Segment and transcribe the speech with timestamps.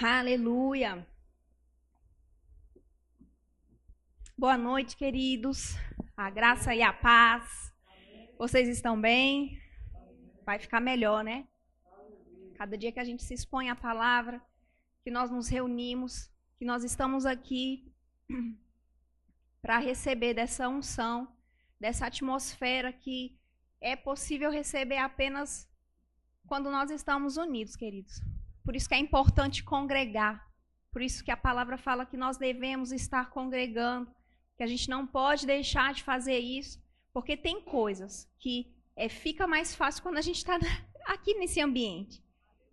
[0.00, 1.04] Aleluia.
[4.36, 5.74] Boa noite, queridos.
[6.16, 7.74] A graça e a paz.
[8.38, 9.60] Vocês estão bem?
[10.46, 11.48] Vai ficar melhor, né?
[12.54, 14.40] Cada dia que a gente se expõe à palavra,
[15.02, 17.92] que nós nos reunimos, que nós estamos aqui
[19.60, 21.36] para receber dessa unção,
[21.80, 23.36] dessa atmosfera que
[23.80, 25.68] é possível receber apenas
[26.46, 28.22] quando nós estamos unidos, queridos.
[28.68, 30.46] Por isso que é importante congregar.
[30.92, 34.14] Por isso que a palavra fala que nós devemos estar congregando,
[34.58, 36.78] que a gente não pode deixar de fazer isso,
[37.10, 40.58] porque tem coisas que é, fica mais fácil quando a gente está
[41.06, 42.22] aqui nesse ambiente.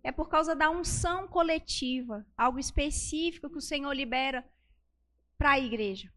[0.04, 4.46] É por causa da unção coletiva, algo específico que o Senhor libera
[5.38, 6.12] para a igreja.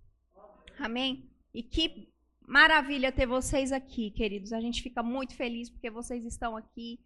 [0.78, 1.32] Amém?
[1.54, 2.12] E que
[2.46, 4.52] maravilha ter vocês aqui, queridos.
[4.52, 7.00] A gente fica muito feliz porque vocês estão aqui.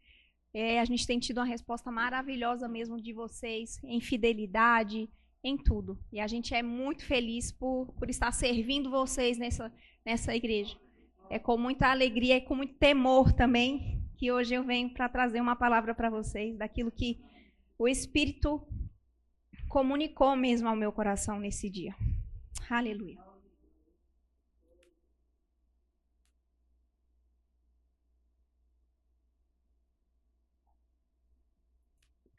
[0.53, 5.09] É, a gente tem tido uma resposta maravilhosa mesmo de vocês, em fidelidade,
[5.43, 5.97] em tudo.
[6.11, 9.73] E a gente é muito feliz por, por estar servindo vocês nessa,
[10.05, 10.77] nessa igreja.
[11.29, 15.41] É com muita alegria e com muito temor também que hoje eu venho para trazer
[15.41, 17.19] uma palavra para vocês, daquilo que
[17.77, 18.65] o Espírito
[19.67, 21.95] comunicou mesmo ao meu coração nesse dia.
[22.69, 23.32] Aleluia.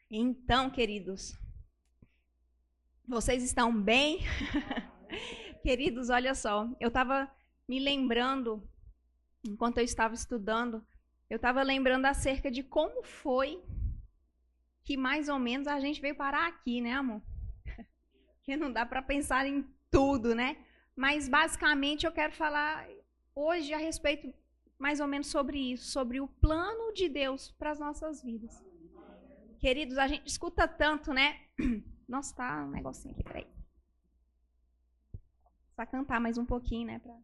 [0.09, 1.35] Então, queridos,
[3.07, 4.19] vocês estão bem?
[5.63, 7.29] Queridos, olha só, eu estava
[7.67, 8.67] me lembrando,
[9.43, 10.85] enquanto eu estava estudando,
[11.27, 13.59] eu estava lembrando acerca de como foi
[14.83, 17.21] que mais ou menos a gente veio parar aqui, né, amor?
[18.43, 20.63] Que não dá para pensar em tudo, né?
[20.95, 22.87] Mas basicamente eu quero falar
[23.33, 24.31] hoje a respeito
[24.77, 28.63] mais ou menos sobre isso, sobre o plano de Deus para as nossas vidas.
[29.65, 31.41] Queridos, a gente escuta tanto, né?
[32.07, 33.47] Nossa, tá um negocinho aqui, peraí.
[35.75, 36.99] Só cantar mais um pouquinho, né?
[36.99, 37.19] Pra...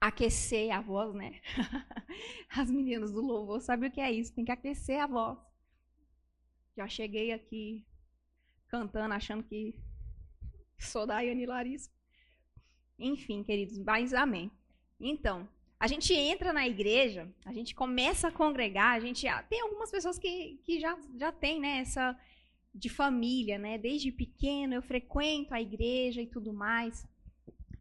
[0.00, 1.42] Aquecer a voz, né?
[2.48, 5.38] As meninas do louvor sabem o que é isso, tem que aquecer a voz.
[6.78, 7.86] Já cheguei aqui
[8.68, 9.78] cantando, achando que
[10.78, 11.90] sou da Iane Larissa.
[12.98, 14.50] Enfim, queridos, mas amém.
[14.98, 15.46] Então,
[15.80, 20.18] a gente entra na igreja, a gente começa a congregar, a gente tem algumas pessoas
[20.18, 22.14] que, que já, já tem né, essa
[22.74, 23.78] de família, né?
[23.78, 27.08] Desde pequeno eu frequento a igreja e tudo mais.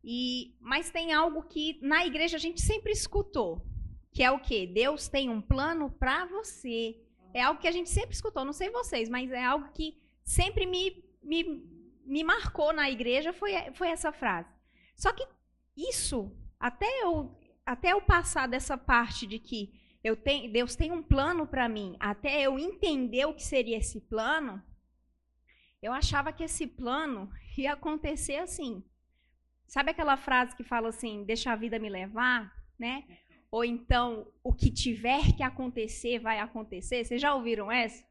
[0.01, 3.65] E mas tem algo que na igreja a gente sempre escutou,
[4.13, 4.65] que é o quê?
[4.65, 6.97] Deus tem um plano para você.
[7.33, 10.65] É algo que a gente sempre escutou, não sei vocês, mas é algo que sempre
[10.65, 11.43] me, me,
[12.05, 14.49] me marcou na igreja foi, foi essa frase.
[14.95, 15.27] Só que
[15.75, 17.38] isso, até eu
[17.69, 19.71] até eu passar dessa parte de que
[20.03, 24.01] eu tenho, Deus tem um plano para mim, até eu entender o que seria esse
[24.01, 24.59] plano,
[25.79, 28.83] eu achava que esse plano ia acontecer assim.
[29.67, 33.03] Sabe aquela frase que fala assim, deixa a vida me levar, né?
[33.51, 37.05] Ou então, o que tiver que acontecer vai acontecer.
[37.05, 38.03] Vocês já ouviram essa?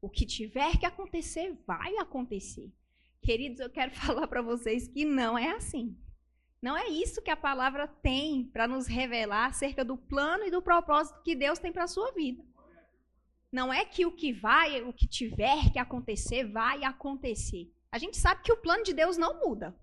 [0.00, 2.72] O que tiver que acontecer vai acontecer.
[3.20, 6.01] Queridos, eu quero falar para vocês que não é assim.
[6.62, 10.62] Não é isso que a palavra tem para nos revelar acerca do plano e do
[10.62, 12.44] propósito que Deus tem para a sua vida.
[13.50, 17.70] Não é que o que vai, o que tiver que acontecer, vai acontecer.
[17.90, 19.76] A gente sabe que o plano de Deus não muda.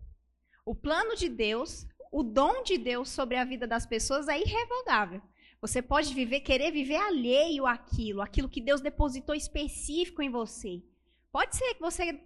[0.66, 5.22] O plano de Deus, o dom de Deus sobre a vida das pessoas é irrevogável.
[5.61, 10.81] Você pode viver, querer viver alheio àquilo, aquilo que Deus depositou específico em você.
[11.29, 12.23] Pode ser que você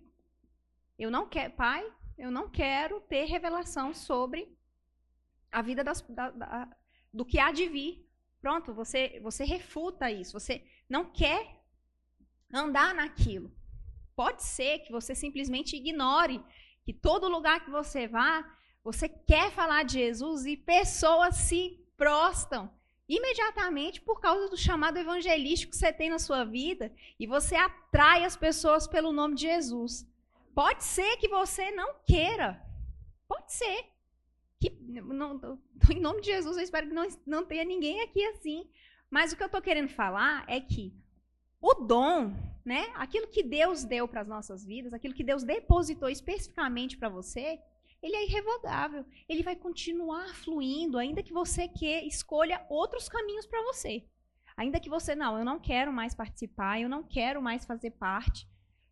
[0.97, 1.83] eu não quero, pai,
[2.17, 4.55] eu não quero ter revelação sobre
[5.51, 6.69] a vida das, da, da,
[7.13, 8.07] do que há de vir.
[8.41, 10.33] Pronto, você, você refuta isso.
[10.39, 11.61] Você não quer
[12.53, 13.51] andar naquilo.
[14.15, 16.43] Pode ser que você simplesmente ignore
[16.83, 18.45] que todo lugar que você vá,
[18.83, 22.69] você quer falar de Jesus e pessoas se prostam
[23.07, 28.23] imediatamente por causa do chamado evangelístico que você tem na sua vida e você atrai
[28.23, 30.07] as pessoas pelo nome de Jesus.
[30.53, 32.61] Pode ser que você não queira.
[33.27, 33.85] Pode ser.
[34.59, 35.59] Que, não,
[35.91, 38.69] em nome de Jesus, eu espero que não, não tenha ninguém aqui assim.
[39.09, 40.93] Mas o que eu estou querendo falar é que
[41.61, 42.33] o dom,
[42.65, 47.09] né, aquilo que Deus deu para as nossas vidas, aquilo que Deus depositou especificamente para
[47.09, 47.59] você,
[48.01, 49.05] ele é irrevogável.
[49.29, 54.05] Ele vai continuar fluindo, ainda que você que escolha outros caminhos para você.
[54.57, 58.47] Ainda que você, não, eu não quero mais participar, eu não quero mais fazer parte.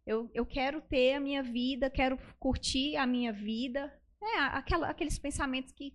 [0.06, 3.94] Eu, eu quero ter a minha vida, quero curtir a minha vida.
[4.22, 5.94] É, aquela, aqueles pensamentos que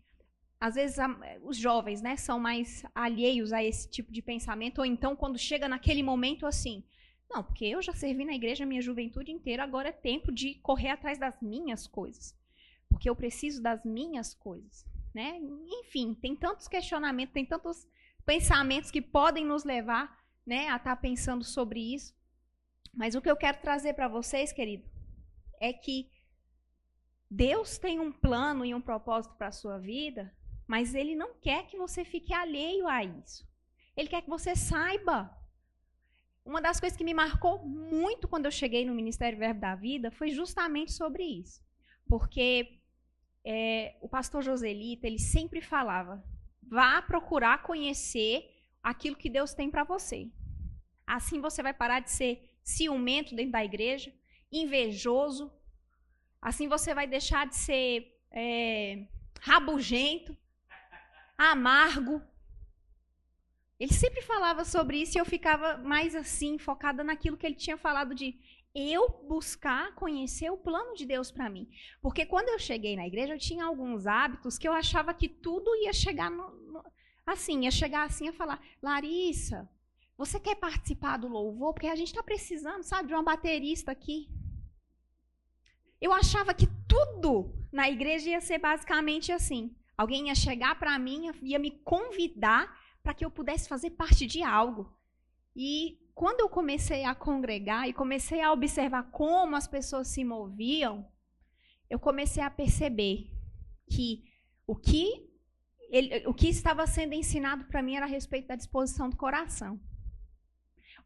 [0.59, 0.97] às vezes
[1.43, 5.69] os jovens, né, são mais alheios a esse tipo de pensamento, ou então quando chega
[5.69, 6.83] naquele momento assim,
[7.31, 10.55] não, porque eu já servi na igreja a minha juventude inteira, agora é tempo de
[10.57, 12.35] correr atrás das minhas coisas.
[12.89, 15.39] Porque eu preciso das minhas coisas, né?
[15.83, 17.87] Enfim, tem tantos questionamentos, tem tantos
[18.25, 20.17] pensamentos que podem nos levar,
[20.47, 22.15] né, a estar tá pensando sobre isso.
[22.97, 24.89] Mas o que eu quero trazer para vocês, querido,
[25.61, 26.11] é que
[27.31, 30.35] Deus tem um plano e um propósito para a sua vida,
[30.67, 33.47] mas Ele não quer que você fique alheio a isso.
[33.95, 35.31] Ele quer que você saiba.
[36.45, 40.11] Uma das coisas que me marcou muito quando eu cheguei no Ministério Verbo da Vida
[40.11, 41.61] foi justamente sobre isso.
[42.09, 42.81] Porque
[43.45, 46.25] é, o pastor Joselito, ele sempre falava:
[46.63, 48.49] vá procurar conhecer
[48.83, 50.31] aquilo que Deus tem para você.
[51.07, 54.13] Assim você vai parar de ser ciumento dentro da igreja,
[54.51, 55.53] invejoso.
[56.43, 59.07] Assim você vai deixar de ser é,
[59.41, 60.37] rabugento,
[61.39, 62.21] amargo.
[63.79, 67.77] Ele sempre falava sobre isso e eu ficava mais assim, focada naquilo que ele tinha
[67.77, 68.37] falado de
[68.75, 71.69] eu buscar conhecer o plano de Deus para mim.
[72.03, 75.75] Porque quando eu cheguei na igreja, eu tinha alguns hábitos que eu achava que tudo
[75.77, 76.85] ia chegar no, no,
[77.25, 79.69] assim, ia chegar assim a falar: Larissa,
[80.17, 81.75] você quer participar do louvor?
[81.75, 84.31] Porque a gente está precisando, sabe, de uma baterista aqui.
[86.01, 89.77] Eu achava que tudo na igreja ia ser basicamente assim.
[89.97, 94.43] Alguém ia chegar para mim, ia me convidar para que eu pudesse fazer parte de
[94.43, 94.93] algo.
[95.55, 101.07] E quando eu comecei a congregar e comecei a observar como as pessoas se moviam,
[101.89, 103.31] eu comecei a perceber
[103.89, 104.25] que
[104.67, 105.31] o que,
[105.91, 109.81] ele, o que estava sendo ensinado para mim era a respeito da disposição do coração.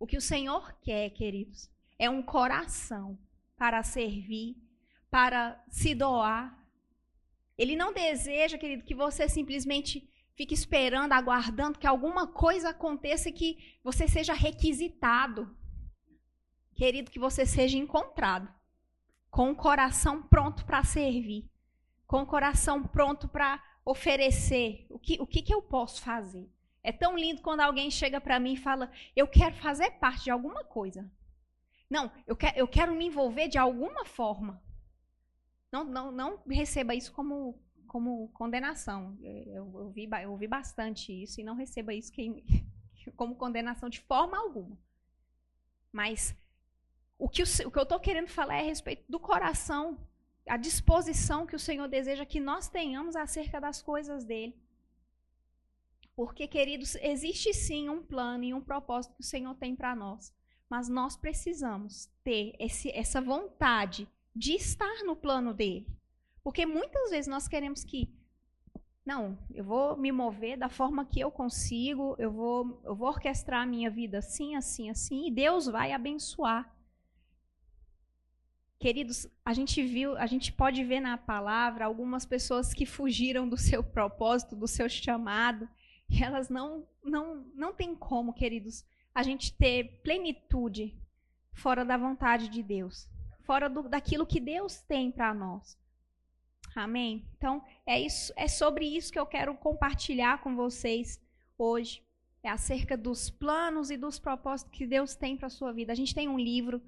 [0.00, 3.19] O que o Senhor quer, queridos, é um coração
[3.56, 4.56] para servir,
[5.11, 6.58] para se doar,
[7.58, 13.32] ele não deseja, querido, que você simplesmente fique esperando, aguardando que alguma coisa aconteça e
[13.32, 15.55] que você seja requisitado.
[16.75, 18.49] Querido, que você seja encontrado
[19.31, 21.50] com o coração pronto para servir,
[22.06, 24.87] com o coração pronto para oferecer.
[24.88, 26.49] O que, o que, que eu posso fazer?
[26.82, 30.31] É tão lindo quando alguém chega para mim e fala: Eu quero fazer parte de
[30.31, 31.11] alguma coisa.
[31.88, 34.62] Não, eu, eu quero me envolver de alguma forma.
[35.73, 39.19] Não, não, não receba isso como, como condenação.
[39.23, 42.44] Eu, eu, vi, eu ouvi bastante isso e não receba isso que,
[43.17, 44.79] como condenação de forma alguma.
[45.93, 46.35] Mas
[47.19, 49.99] o que, o, o que eu estou querendo falar é a respeito do coração,
[50.49, 54.56] a disposição que o Senhor deseja que nós tenhamos acerca das coisas dele.
[56.21, 60.31] Porque, queridos, existe sim um plano e um propósito que o Senhor tem para nós.
[60.69, 64.07] Mas nós precisamos ter esse, essa vontade
[64.37, 65.87] de estar no plano dele.
[66.45, 68.15] Porque muitas vezes nós queremos que,
[69.03, 73.63] não, eu vou me mover da forma que eu consigo, eu vou, eu vou orquestrar
[73.63, 76.71] a minha vida assim, assim, assim, e Deus vai abençoar.
[78.79, 83.57] Queridos, a gente viu, a gente pode ver na palavra algumas pessoas que fugiram do
[83.57, 85.67] seu propósito, do seu chamado,
[86.11, 88.85] e elas não, não, não tem como, queridos,
[89.15, 90.97] a gente ter plenitude
[91.53, 93.09] fora da vontade de Deus
[93.51, 95.77] fora do, daquilo que Deus tem para nós.
[96.73, 97.27] Amém?
[97.37, 101.21] Então, é, isso, é sobre isso que eu quero compartilhar com vocês
[101.59, 102.00] hoje.
[102.45, 105.90] É acerca dos planos e dos propósitos que Deus tem para a sua vida.
[105.90, 106.81] A gente tem um livro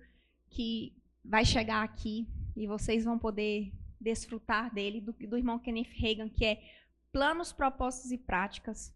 [0.50, 6.28] que vai chegar aqui e vocês vão poder desfrutar dele, do, do irmão Kenneth Reagan,
[6.28, 6.62] que é
[7.10, 8.94] Planos, Propósitos e Práticas,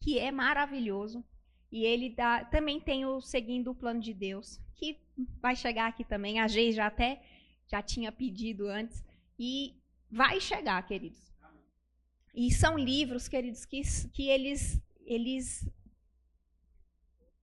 [0.00, 1.24] que é maravilhoso.
[1.70, 4.98] E ele dá, também tem o Seguindo o Plano de Deus, que
[5.40, 6.40] vai chegar aqui também.
[6.40, 7.22] A Geis já até
[7.68, 9.04] já tinha pedido antes.
[9.38, 9.76] E
[10.10, 11.30] vai chegar, queridos.
[12.34, 15.68] E são livros, queridos, que, que eles, eles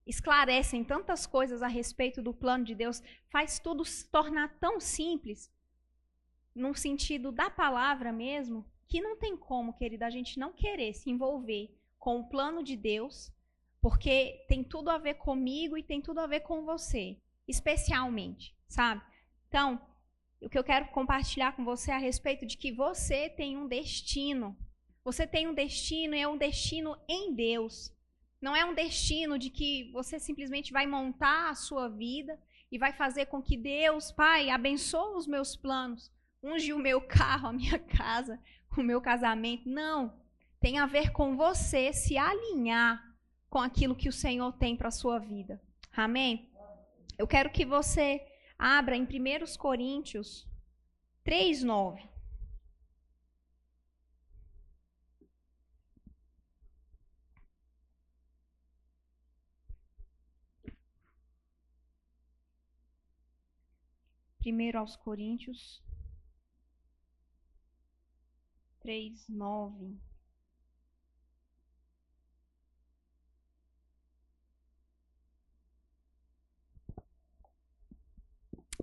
[0.06, 5.52] esclarecem tantas coisas a respeito do plano de Deus, faz tudo se tornar tão simples,
[6.56, 11.10] no sentido da palavra mesmo, que não tem como, querida, a gente não querer se
[11.10, 11.77] envolver
[12.08, 13.34] com o plano de Deus
[13.82, 19.02] porque tem tudo a ver comigo e tem tudo a ver com você, especialmente, sabe?
[19.50, 19.78] Então,
[20.42, 23.68] o que eu quero compartilhar com você é a respeito de que você tem um
[23.68, 24.58] destino.
[25.04, 27.94] Você tem um destino e é um destino em Deus.
[28.42, 32.40] Não é um destino de que você simplesmente vai montar a sua vida
[32.72, 36.10] e vai fazer com que Deus, Pai, abençoe os meus planos,
[36.42, 38.40] unge o meu carro, a minha casa,
[38.78, 39.68] o meu casamento.
[39.68, 40.26] Não
[40.60, 43.04] tem a ver com você se alinhar
[43.50, 45.62] com aquilo que o Senhor tem para a sua vida.
[45.92, 46.52] Amém?
[47.18, 48.22] Eu quero que você
[48.58, 50.48] abra em 1 Coríntios
[51.26, 51.66] 3,9.
[51.66, 52.18] 9.
[64.48, 65.84] Primeiro aos Coríntios
[68.80, 70.00] 3, 9.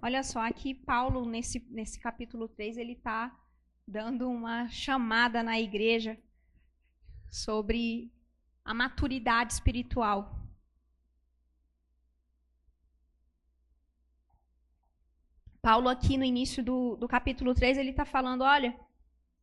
[0.07, 3.35] Olha só, aqui Paulo, nesse, nesse capítulo 3, ele está
[3.89, 6.19] dando uma chamada na igreja
[7.31, 8.13] sobre
[8.63, 10.47] a maturidade espiritual.
[15.63, 18.79] Paulo, aqui no início do, do capítulo 3, ele está falando: olha,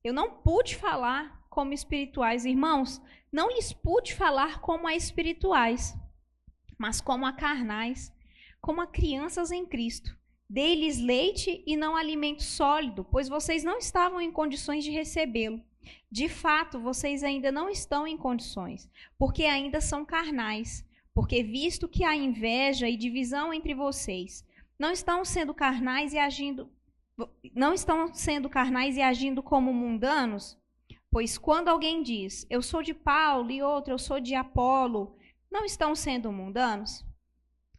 [0.04, 2.46] eu não pude falar como espirituais.
[2.46, 3.02] Irmãos,
[3.32, 5.98] não lhes pude falar como a espirituais,
[6.78, 8.14] mas como a carnais,
[8.62, 10.21] como a crianças em Cristo.
[10.52, 15.62] Dei-lhes leite e não alimento sólido, pois vocês não estavam em condições de recebê-lo.
[16.12, 20.86] De fato, vocês ainda não estão em condições, porque ainda são carnais.
[21.14, 24.46] Porque, visto que há inveja e divisão entre vocês,
[24.78, 26.70] não estão sendo carnais e agindo
[27.56, 30.58] não estão sendo carnais e agindo como mundanos?
[31.10, 35.16] Pois quando alguém diz, eu sou de Paulo, e outro, eu sou de Apolo,
[35.50, 37.06] não estão sendo mundanos?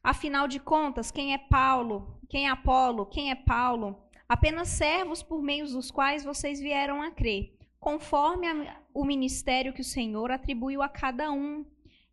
[0.03, 2.19] Afinal de contas, quem é Paulo?
[2.33, 3.05] Quem é Apolo?
[3.05, 3.95] Quem é Paulo?
[4.27, 9.83] Apenas servos por meio dos quais vocês vieram a crer, conforme a, o ministério que
[9.83, 11.63] o Senhor atribuiu a cada um.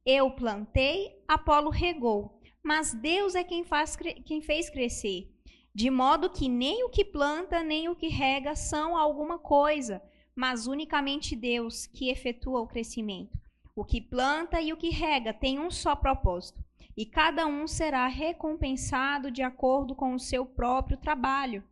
[0.06, 3.96] Eu plantei, Apolo regou, mas Deus é quem, faz,
[4.26, 5.34] quem fez crescer.
[5.74, 10.02] De modo que nem o que planta, nem o que rega são alguma coisa,
[10.36, 13.40] mas unicamente Deus que efetua o crescimento.
[13.74, 16.62] O que planta e o que rega têm um só propósito
[17.00, 21.64] e cada um será recompensado de acordo com o seu próprio trabalho,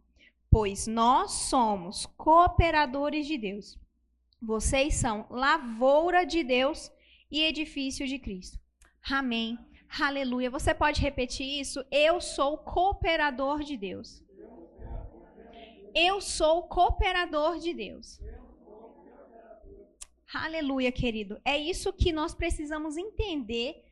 [0.50, 3.78] pois nós somos cooperadores de Deus.
[4.42, 6.90] Vocês são lavoura de Deus
[7.30, 8.58] e edifício de Cristo.
[9.04, 9.60] Amém.
[10.00, 10.50] Aleluia.
[10.50, 11.84] Você pode repetir isso?
[11.92, 14.24] Eu sou cooperador de Deus.
[15.94, 18.22] Eu sou cooperador de Deus.
[20.34, 21.38] Aleluia, querido.
[21.44, 23.87] É isso que nós precisamos entender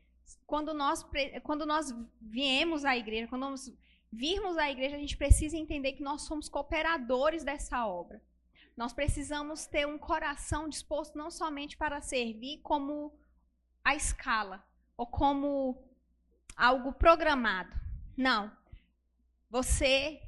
[0.46, 1.04] quando nós,
[1.42, 3.72] quando nós viemos à igreja, quando nós
[4.12, 8.22] virmos à igreja, a gente precisa entender que nós somos cooperadores dessa obra.
[8.76, 13.18] Nós precisamos ter um coração disposto não somente para servir como
[13.84, 14.62] a escala
[14.96, 15.82] ou como
[16.56, 17.74] algo programado.
[18.16, 18.50] Não.
[19.50, 20.22] Você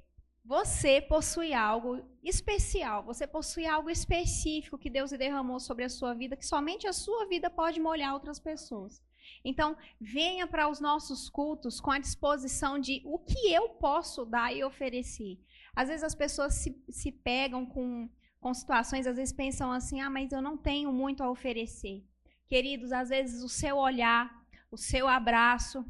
[0.44, 6.38] você possui algo especial, você possui algo específico que Deus derramou sobre a sua vida,
[6.38, 9.02] que somente a sua vida pode molhar outras pessoas.
[9.44, 14.54] Então, venha para os nossos cultos com a disposição de o que eu posso dar
[14.54, 15.38] e oferecer.
[15.74, 18.08] Às vezes as pessoas se, se pegam com,
[18.40, 22.04] com situações, às vezes pensam assim: ah, mas eu não tenho muito a oferecer.
[22.46, 24.30] Queridos, às vezes o seu olhar,
[24.70, 25.84] o seu abraço,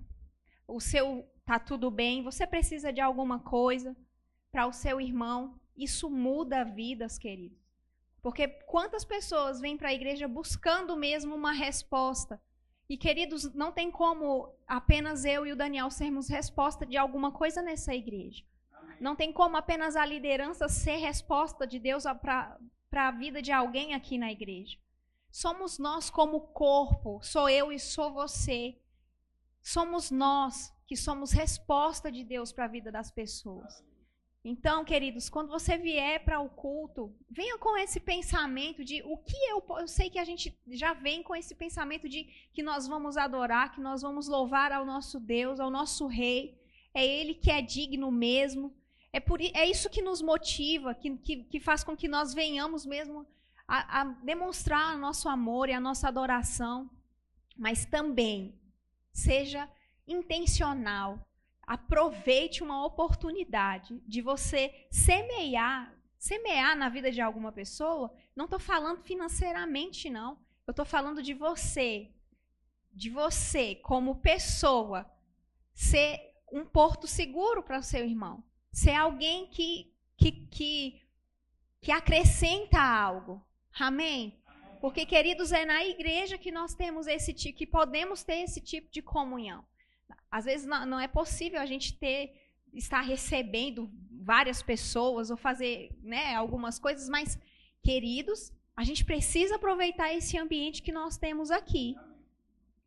[0.67, 3.97] o seu tá tudo bem, você precisa de alguma coisa
[4.53, 5.59] para o seu irmão.
[5.75, 7.59] Isso muda vidas, queridos.
[8.21, 12.39] Porque quantas pessoas vêm para a igreja buscando mesmo uma resposta,
[12.89, 17.61] e, queridos, não tem como apenas eu e o Daniel sermos resposta de alguma coisa
[17.61, 18.43] nessa igreja.
[18.99, 22.59] Não tem como apenas a liderança ser resposta de Deus para
[22.93, 24.79] a vida de alguém aqui na igreja.
[25.31, 28.77] Somos nós como corpo, sou eu e sou você.
[29.63, 33.85] Somos nós que somos resposta de Deus para a vida das pessoas.
[34.45, 39.37] Então, queridos, quando você vier para o culto, venha com esse pensamento de o que
[39.51, 43.17] eu, eu sei que a gente já vem com esse pensamento de que nós vamos
[43.17, 46.57] adorar, que nós vamos louvar ao nosso Deus, ao nosso Rei.
[46.95, 48.75] É Ele que é digno mesmo.
[49.13, 52.87] É, por, é isso que nos motiva, que, que, que faz com que nós venhamos
[52.87, 53.27] mesmo
[53.67, 56.89] a, a demonstrar nosso amor e a nossa adoração.
[57.57, 58.57] Mas também
[59.13, 59.69] seja
[60.07, 61.28] intencional
[61.69, 68.11] aproveite uma oportunidade de você semear, semear na vida de alguma pessoa.
[68.35, 70.39] Não estou falando financeiramente, não.
[70.67, 72.11] Eu estou falando de você,
[72.91, 75.05] de você como pessoa,
[75.75, 76.19] ser
[76.51, 81.03] um porto seguro para o seu irmão, ser alguém que, que, que,
[81.83, 83.47] que acrescenta algo.
[83.79, 84.43] Amém?
[84.81, 88.91] Porque, queridos, é na igreja que nós temos esse tipo, que podemos ter esse tipo
[88.91, 89.63] de comunhão.
[90.31, 92.35] Às vezes não, não é possível a gente ter
[92.73, 97.39] estar recebendo várias pessoas ou fazer né, algumas coisas, mas,
[97.83, 101.97] queridos, a gente precisa aproveitar esse ambiente que nós temos aqui.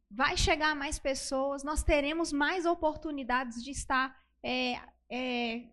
[0.09, 4.79] Vai chegar mais pessoas, nós teremos mais oportunidades de estar é,
[5.09, 5.63] é,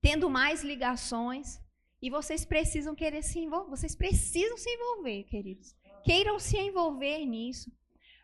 [0.00, 1.60] tendo mais ligações.
[2.00, 3.70] E vocês precisam querer se envolver.
[3.70, 5.74] Vocês precisam se envolver, queridos.
[6.04, 7.70] Queiram se envolver nisso.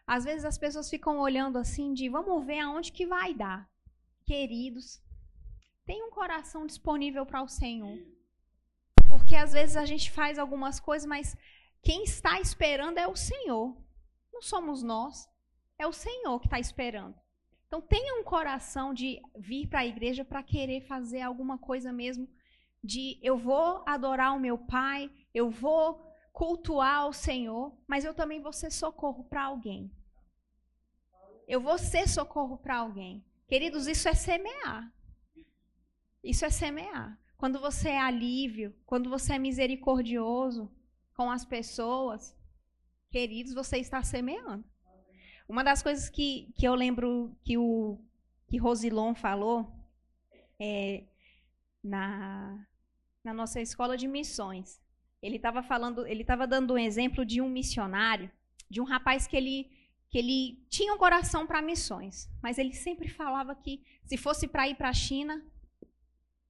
[0.09, 3.71] Às vezes as pessoas ficam olhando assim de vamos ver aonde que vai dar.
[4.25, 5.01] Queridos,
[5.89, 7.99] Tenha um coração disponível para o Senhor.
[9.09, 11.35] Porque às vezes a gente faz algumas coisas, mas
[11.83, 13.75] quem está esperando é o Senhor.
[14.31, 15.27] Não somos nós.
[15.79, 17.15] É o Senhor que está esperando.
[17.67, 22.29] Então tenha um coração de vir para a igreja para querer fazer alguma coisa mesmo
[22.85, 28.43] de eu vou adorar o meu Pai, eu vou cultuar o Senhor, mas eu também
[28.43, 29.91] vou ser socorro para alguém.
[31.49, 33.25] Eu vou ser socorro para alguém.
[33.49, 34.93] Queridos, isso é semear.
[36.23, 37.19] Isso é semear.
[37.39, 40.71] Quando você é alívio, quando você é misericordioso
[41.17, 42.37] com as pessoas,
[43.11, 44.63] queridos, você está semeando.
[45.49, 47.99] Uma das coisas que, que eu lembro que o
[48.47, 49.73] que Rosilon falou
[50.61, 51.05] é,
[51.83, 52.67] na,
[53.25, 54.81] na nossa escola de missões.
[55.23, 58.31] Ele estava falando, ele estava dando um exemplo de um missionário,
[58.69, 59.78] de um rapaz que ele
[60.11, 64.69] que ele tinha um coração para missões, mas ele sempre falava que se fosse para
[64.69, 65.45] ir para a China,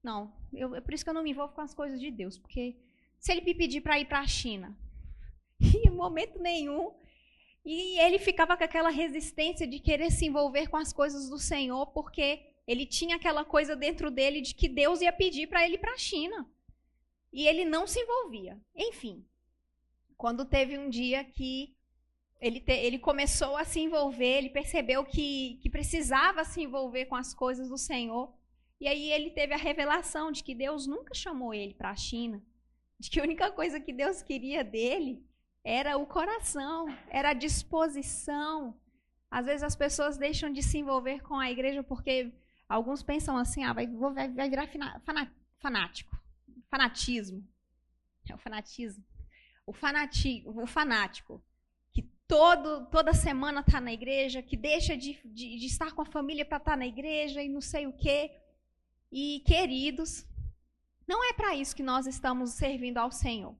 [0.02, 2.38] não, eu, é por isso que eu não me envolvo com as coisas de Deus,
[2.38, 2.76] porque
[3.18, 4.76] se ele me pedir para ir para a China,
[5.60, 6.94] em momento nenhum,
[7.64, 11.86] e ele ficava com aquela resistência de querer se envolver com as coisas do Senhor,
[11.88, 15.78] porque ele tinha aquela coisa dentro dele de que Deus ia pedir para ele ir
[15.78, 16.48] para a China.
[17.32, 18.58] E ele não se envolvia.
[18.74, 19.26] Enfim,
[20.16, 21.76] quando teve um dia que
[22.40, 27.16] ele, te, ele começou a se envolver, ele percebeu que, que precisava se envolver com
[27.16, 28.32] as coisas do Senhor.
[28.80, 32.40] E aí ele teve a revelação de que Deus nunca chamou ele para a China,
[32.98, 35.26] de que a única coisa que Deus queria dele
[35.64, 38.78] era o coração, era a disposição.
[39.28, 42.32] Às vezes as pessoas deixam de se envolver com a igreja porque
[42.68, 44.68] alguns pensam assim, ah, vai, vai, vai virar
[45.60, 46.16] fanático,
[46.70, 47.44] fanatismo.
[48.30, 49.04] É o fanatismo.
[49.66, 51.42] O, fanati, o fanático
[52.28, 56.44] todo, toda semana está na igreja, que deixa de, de, de estar com a família
[56.44, 58.30] para estar tá na igreja e não sei o quê.
[59.10, 60.26] E, queridos,
[61.06, 63.56] não é para isso que nós estamos servindo ao Senhor.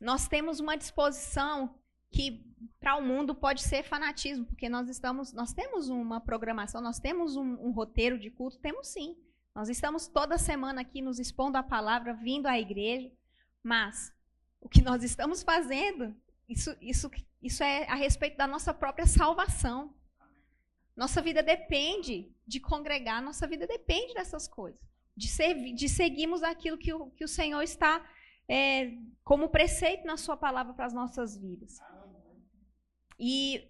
[0.00, 1.74] Nós temos uma disposição
[2.08, 2.44] que
[2.78, 7.34] para o mundo pode ser fanatismo, porque nós estamos, nós temos uma programação, nós temos
[7.36, 9.16] um, um, roteiro de culto, temos sim.
[9.54, 13.10] Nós estamos toda semana aqui nos expondo a palavra, vindo à igreja,
[13.62, 14.12] mas
[14.60, 16.14] o que nós estamos fazendo,
[16.48, 17.10] isso, isso,
[17.42, 19.94] isso é a respeito da nossa própria salvação.
[20.96, 24.80] Nossa vida depende de congregar, nossa vida depende dessas coisas.
[25.16, 28.06] De, ser, de seguirmos aquilo que o, que o Senhor está
[28.48, 28.92] é,
[29.24, 31.78] como preceito na Sua palavra para as nossas vidas.
[33.18, 33.68] E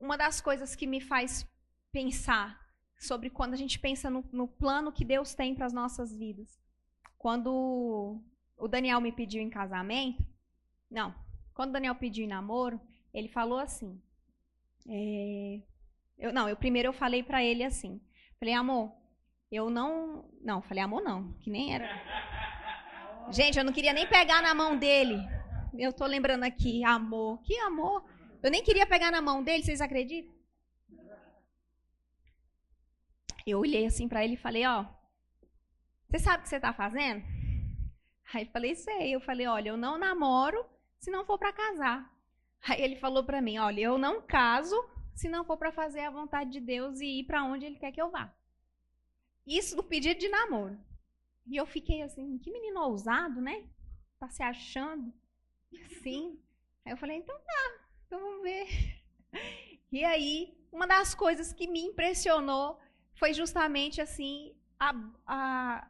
[0.00, 1.46] uma das coisas que me faz
[1.92, 2.60] pensar
[2.98, 6.58] sobre quando a gente pensa no, no plano que Deus tem para as nossas vidas.
[7.18, 8.20] Quando
[8.56, 10.24] o Daniel me pediu em casamento,
[10.90, 11.14] não,
[11.54, 12.80] quando o Daniel pediu namoro,
[13.12, 14.00] ele falou assim:
[14.88, 15.60] é,
[16.18, 18.00] eu, não, eu primeiro eu falei para ele assim.
[18.38, 18.92] Falei, amor,
[19.50, 20.28] eu não.
[20.42, 21.88] Não, falei, amor, não, que nem era.
[23.30, 25.16] Gente, eu não queria nem pegar na mão dele.
[25.78, 27.40] Eu tô lembrando aqui, amor.
[27.42, 28.04] Que amor?
[28.42, 30.34] Eu nem queria pegar na mão dele, vocês acreditam?
[33.46, 34.86] Eu olhei assim para ele e falei, ó,
[36.08, 37.24] você sabe o que você tá fazendo?
[38.32, 39.14] Aí falei, sei.
[39.14, 40.64] Eu falei, olha, eu não namoro
[41.04, 42.10] se não for para casar.
[42.66, 44.74] Aí ele falou para mim, olha, eu não caso
[45.14, 47.92] se não for para fazer a vontade de Deus e ir para onde Ele quer
[47.92, 48.34] que eu vá.
[49.46, 50.76] Isso do pedido de namoro.
[51.46, 53.68] E eu fiquei assim, que menino ousado, né?
[54.18, 55.12] Tá se achando.
[56.02, 56.40] Sim.
[56.84, 58.66] Aí eu falei, então tá, então vamos ver.
[59.92, 62.80] E aí, uma das coisas que me impressionou
[63.14, 64.92] foi justamente assim a,
[65.24, 65.88] a,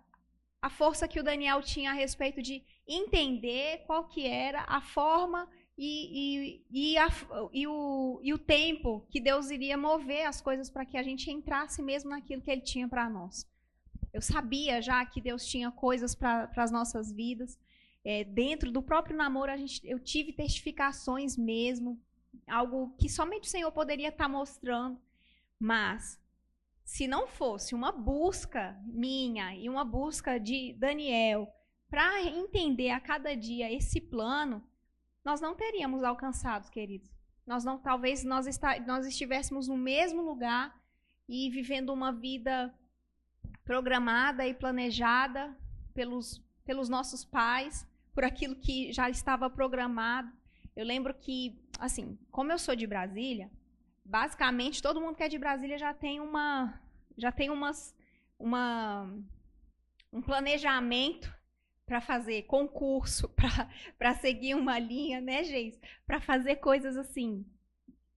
[0.61, 5.49] a força que o Daniel tinha a respeito de entender qual que era a forma
[5.77, 7.09] e, e, e, a,
[7.53, 11.31] e, o, e o tempo que Deus iria mover as coisas para que a gente
[11.31, 13.49] entrasse mesmo naquilo que Ele tinha para nós.
[14.13, 17.59] Eu sabia já que Deus tinha coisas para as nossas vidas.
[18.05, 22.01] É, dentro do próprio namoro, a gente, eu tive testificações mesmo,
[22.47, 25.01] algo que somente o Senhor poderia estar tá mostrando.
[25.59, 26.21] Mas,
[26.85, 31.53] se não fosse uma busca minha e uma busca de Daniel
[31.95, 34.61] para entender a cada dia esse plano,
[35.25, 37.09] nós não teríamos alcançado, queridos.
[37.47, 40.77] Nós não, talvez nós, está, nós estivéssemos no mesmo lugar
[41.29, 42.75] e vivendo uma vida
[43.65, 45.57] programada e planejada
[45.95, 50.33] pelos, pelos nossos pais, por aquilo que já estava programado.
[50.75, 53.49] Eu lembro que, assim, como eu sou de Brasília,
[54.05, 56.75] basicamente todo mundo que é de Brasília já tem uma
[57.17, 57.95] já tem umas
[58.37, 59.09] uma
[60.13, 61.33] um planejamento
[61.87, 63.29] para fazer concurso,
[63.99, 65.79] para seguir uma linha, né, gente?
[66.07, 67.45] Para fazer coisas assim.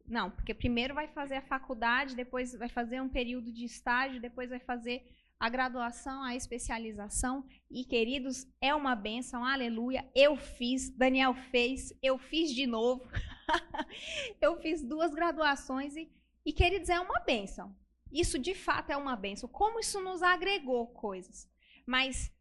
[0.05, 4.49] Não, porque primeiro vai fazer a faculdade, depois vai fazer um período de estágio, depois
[4.49, 5.05] vai fazer
[5.39, 7.45] a graduação, a especialização.
[7.69, 10.09] E, queridos, é uma benção, aleluia.
[10.15, 13.05] Eu fiz, Daniel fez, eu fiz de novo.
[14.41, 16.09] eu fiz duas graduações e,
[16.45, 17.75] e, queridos, é uma benção.
[18.11, 19.49] Isso de fato é uma benção.
[19.49, 21.49] Como isso nos agregou coisas.
[21.85, 22.31] Mas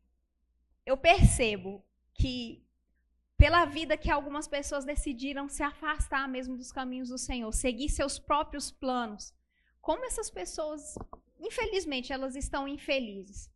[0.87, 2.64] eu percebo que
[3.37, 8.18] pela vida que algumas pessoas decidiram se afastar mesmo dos caminhos do Senhor, seguir seus
[8.18, 9.35] próprios planos.
[9.83, 10.96] Como essas pessoas,
[11.38, 13.51] infelizmente, elas estão infelizes.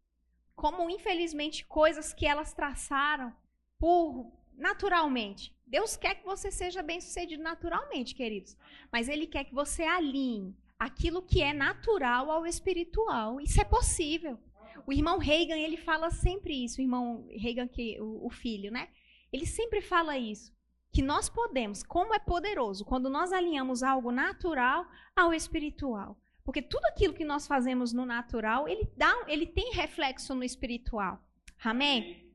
[0.54, 3.34] Como, infelizmente, coisas que elas traçaram
[3.78, 5.56] por naturalmente.
[5.66, 8.56] Deus quer que você seja bem-sucedido naturalmente, queridos.
[8.92, 13.40] Mas Ele quer que você alinhe aquilo que é natural ao espiritual.
[13.40, 14.38] Isso é possível.
[14.86, 18.88] O irmão Reagan, ele fala sempre isso, o irmão Reagan, que, o, o filho, né?
[19.32, 20.52] Ele sempre fala isso.
[20.92, 26.18] Que nós podemos, como é poderoso, quando nós alinhamos algo natural ao espiritual.
[26.44, 31.22] Porque tudo aquilo que nós fazemos no natural, ele, dá, ele tem reflexo no espiritual.
[31.62, 32.28] Amém?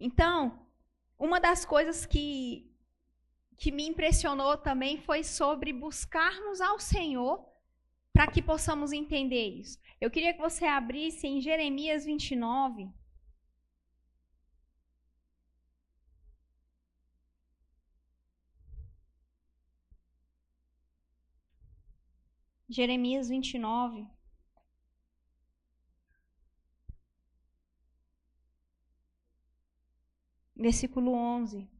[0.00, 0.66] Então,
[1.18, 2.68] uma das coisas que,
[3.56, 7.46] que me impressionou também foi sobre buscarmos ao Senhor
[8.12, 9.78] para que possamos entender isso.
[10.00, 12.88] Eu queria que você abrisse em Jeremias 29.
[22.68, 24.06] Jeremias 29.
[30.54, 31.77] Versículo 11.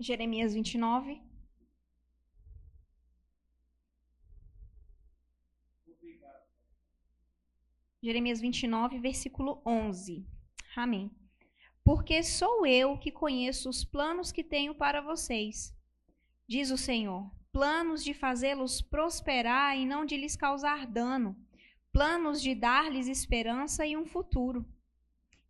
[0.00, 1.20] Jeremias 29.
[8.02, 10.26] Jeremias 29, versículo 11.
[10.74, 11.10] Amém.
[11.84, 15.76] Porque sou eu que conheço os planos que tenho para vocês,
[16.48, 17.30] diz o Senhor.
[17.52, 21.36] Planos de fazê-los prosperar e não de lhes causar dano.
[21.92, 24.64] Planos de dar-lhes esperança e um futuro.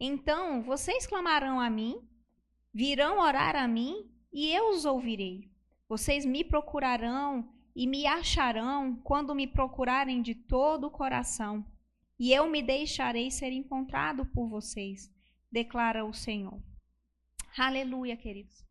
[0.00, 2.02] Então vocês clamarão a mim,
[2.74, 5.50] virão orar a mim e eu os ouvirei.
[5.88, 11.64] Vocês me procurarão e me acharão quando me procurarem de todo o coração
[12.20, 15.10] e eu me deixarei ser encontrado por vocês,
[15.50, 16.62] declara o Senhor.
[17.56, 18.62] Aleluia, queridos.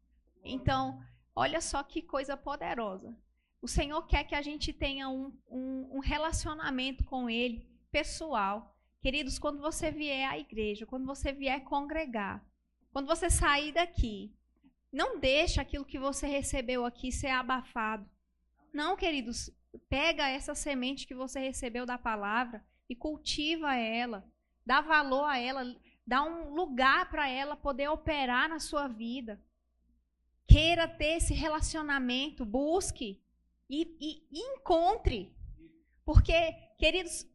[0.43, 1.02] Então,
[1.36, 3.17] olha só que coisa poderosa.
[3.60, 8.78] O Senhor quer que a gente tenha um, um, um relacionamento com Ele pessoal.
[9.02, 12.45] Queridos, quando você vier à igreja, quando você vier congregar,
[12.93, 14.32] quando você sair daqui,
[14.91, 18.10] não deixa aquilo que você recebeu aqui ser abafado.
[18.73, 19.52] Não, queridos,
[19.89, 24.25] pega essa semente que você recebeu da palavra e cultiva ela,
[24.65, 25.75] dá valor a ela,
[26.06, 29.39] dá um lugar para ela poder operar na sua vida.
[30.47, 33.21] Queira ter esse relacionamento, busque
[33.69, 35.32] e, e, e encontre.
[36.04, 36.34] Porque,
[36.80, 37.28] queridos,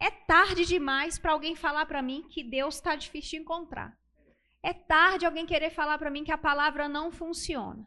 [0.00, 3.98] é tarde demais para alguém falar para mim que Deus está difícil de encontrar.
[4.62, 7.86] É tarde alguém querer falar para mim que a palavra não funciona.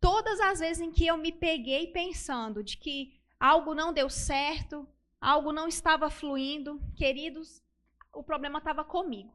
[0.00, 4.88] Todas as vezes em que eu me peguei pensando de que algo não deu certo,
[5.20, 7.62] algo não estava fluindo, queridos,
[8.12, 9.34] o problema estava comigo.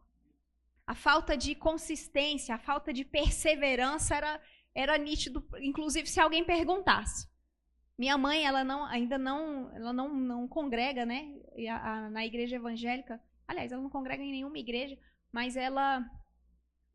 [0.88, 4.42] A falta de consistência, a falta de perseverança era,
[4.74, 7.28] era nítido, inclusive se alguém perguntasse.
[7.98, 11.34] Minha mãe, ela não, ainda não, ela não, não congrega, né,
[12.12, 13.22] na igreja evangélica.
[13.48, 14.98] Aliás, ela não congrega em nenhuma igreja,
[15.32, 16.06] mas ela,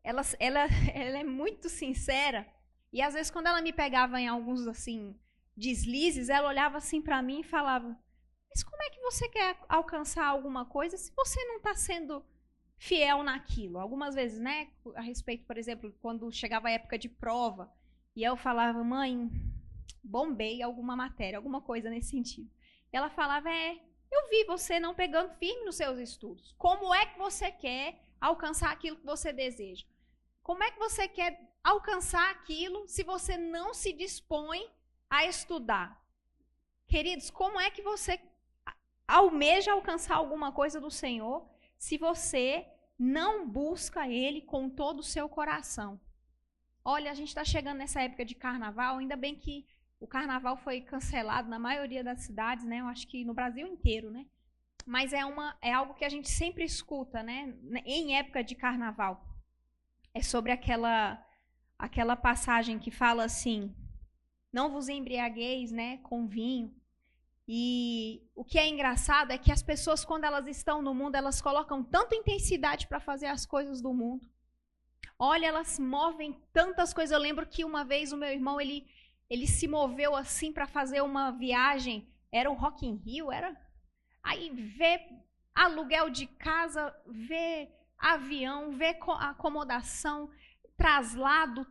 [0.03, 2.47] ela, ela, ela é muito sincera.
[2.91, 5.15] E às vezes quando ela me pegava em alguns assim
[5.55, 7.97] deslizes, ela olhava assim para mim e falava:
[8.53, 12.23] mas como é que você quer alcançar alguma coisa se você não está sendo
[12.77, 13.79] fiel naquilo?
[13.79, 14.69] Algumas vezes, né?
[14.95, 17.71] A respeito, por exemplo, quando chegava a época de prova
[18.13, 19.31] e eu falava, mãe,
[20.03, 22.51] bombei alguma matéria, alguma coisa nesse sentido.
[22.91, 23.79] E ela falava, é,
[24.11, 26.53] eu vi você não pegando firme nos seus estudos.
[26.57, 29.85] Como é que você quer alcançar aquilo que você deseja?
[30.41, 34.69] Como é que você quer alcançar aquilo se você não se dispõe
[35.09, 35.99] a estudar?
[36.87, 38.19] Queridos, como é que você
[39.07, 41.45] almeja alcançar alguma coisa do Senhor
[41.77, 42.65] se você
[42.97, 45.99] não busca Ele com todo o seu coração.
[46.85, 49.65] Olha, a gente está chegando nessa época de carnaval, ainda bem que
[49.99, 52.77] o carnaval foi cancelado na maioria das cidades, né?
[52.79, 54.25] Eu acho que no Brasil inteiro, né?
[54.85, 57.53] Mas é, uma, é algo que a gente sempre escuta, né?
[57.85, 59.25] Em época de carnaval.
[60.13, 61.23] É sobre aquela,
[61.77, 63.75] aquela passagem que fala assim:
[64.51, 66.73] Não vos embriagueis né, com vinho,
[67.53, 71.41] e o que é engraçado é que as pessoas, quando elas estão no mundo, elas
[71.41, 74.25] colocam tanta intensidade para fazer as coisas do mundo.
[75.19, 77.11] Olha, elas movem tantas coisas.
[77.11, 78.87] Eu lembro que uma vez o meu irmão, ele,
[79.29, 82.07] ele se moveu assim para fazer uma viagem.
[82.31, 83.59] Era o Rock in Rio, era?
[84.23, 85.07] Aí vê
[85.53, 90.29] aluguel de casa, vê avião, vê acomodação,
[90.75, 91.65] traslado.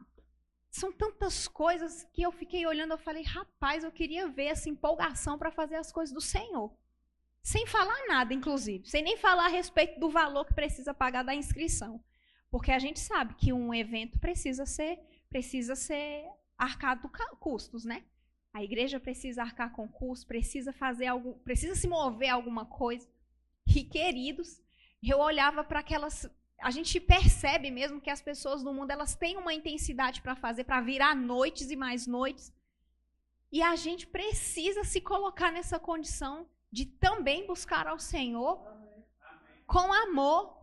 [0.71, 5.37] São tantas coisas que eu fiquei olhando, eu falei, rapaz, eu queria ver essa empolgação
[5.37, 6.73] para fazer as coisas do Senhor.
[7.43, 11.35] Sem falar nada, inclusive, sem nem falar a respeito do valor que precisa pagar da
[11.35, 12.03] inscrição.
[12.51, 18.05] Porque a gente sabe que um evento precisa ser, precisa ser arcado custos, né?
[18.53, 23.09] A igreja precisa arcar com custos, precisa fazer algo, precisa se mover alguma coisa.
[23.67, 24.61] E queridos,
[25.03, 26.29] eu olhava para aquelas
[26.61, 30.65] a gente percebe mesmo que as pessoas no mundo elas têm uma intensidade para fazer,
[30.65, 32.53] para virar noites e mais noites.
[33.51, 38.63] E a gente precisa se colocar nessa condição de também buscar ao Senhor
[39.67, 40.61] com amor.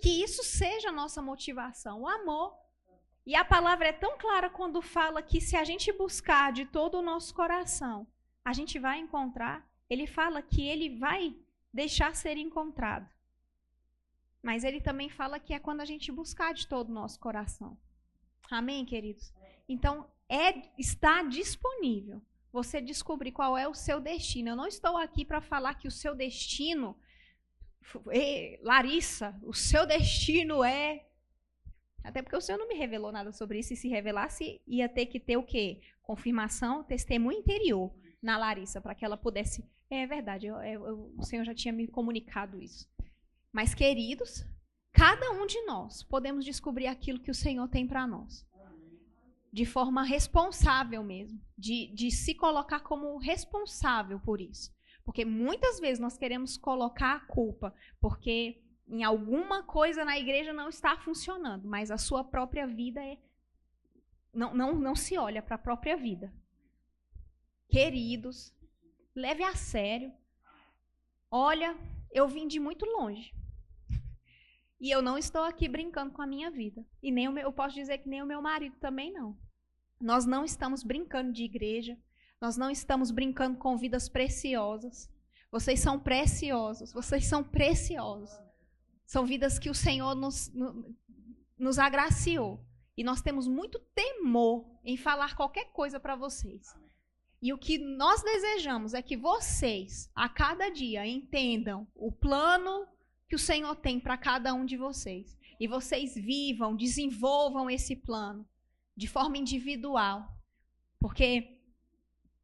[0.00, 2.58] Que isso seja a nossa motivação, o amor.
[3.26, 6.98] E a palavra é tão clara quando fala que se a gente buscar de todo
[6.98, 8.06] o nosso coração,
[8.44, 9.68] a gente vai encontrar.
[9.90, 11.36] Ele fala que ele vai
[11.72, 13.08] deixar ser encontrado.
[14.40, 17.76] Mas ele também fala que é quando a gente buscar de todo o nosso coração.
[18.48, 19.32] Amém, queridos?
[19.68, 24.50] Então, é está disponível você descobrir qual é o seu destino.
[24.50, 26.96] Eu não estou aqui para falar que o seu destino,
[28.62, 31.04] Larissa, o seu destino é.
[32.06, 35.06] Até porque o Senhor não me revelou nada sobre isso, e se revelasse, ia ter
[35.06, 35.80] que ter o quê?
[36.02, 37.92] Confirmação, testemunho interior
[38.22, 39.68] na Larissa, para que ela pudesse.
[39.90, 42.88] É verdade, eu, eu, o Senhor já tinha me comunicado isso.
[43.52, 44.46] Mas, queridos,
[44.92, 48.46] cada um de nós podemos descobrir aquilo que o Senhor tem para nós.
[49.52, 51.40] De forma responsável mesmo.
[51.58, 54.70] De, de se colocar como responsável por isso.
[55.04, 60.68] Porque muitas vezes nós queremos colocar a culpa porque em alguma coisa na igreja não
[60.68, 63.18] está funcionando, mas a sua própria vida é.
[64.32, 66.32] Não, não, não se olha para a própria vida.
[67.68, 68.54] Queridos,
[69.14, 70.12] leve a sério.
[71.30, 71.76] Olha,
[72.12, 73.34] eu vim de muito longe.
[74.78, 76.84] E eu não estou aqui brincando com a minha vida.
[77.02, 79.34] E nem meu, eu posso dizer que nem o meu marido também não.
[79.98, 81.96] Nós não estamos brincando de igreja.
[82.38, 85.10] Nós não estamos brincando com vidas preciosas.
[85.50, 86.92] Vocês são preciosos.
[86.92, 88.38] Vocês são preciosos.
[89.06, 90.52] São vidas que o Senhor nos,
[91.56, 92.60] nos agraciou.
[92.96, 96.74] E nós temos muito temor em falar qualquer coisa para vocês.
[97.40, 102.86] E o que nós desejamos é que vocês, a cada dia, entendam o plano
[103.28, 105.36] que o Senhor tem para cada um de vocês.
[105.60, 108.46] E vocês vivam, desenvolvam esse plano
[108.96, 110.26] de forma individual.
[110.98, 111.60] Porque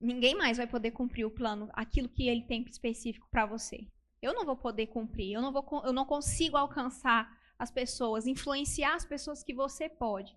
[0.01, 3.88] ninguém mais vai poder cumprir o plano, aquilo que ele tem específico para você.
[4.22, 8.94] Eu não vou poder cumprir, eu não, vou, eu não consigo alcançar as pessoas, influenciar
[8.94, 10.37] as pessoas que você pode.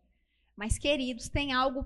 [0.56, 1.86] Mas, queridos, tem algo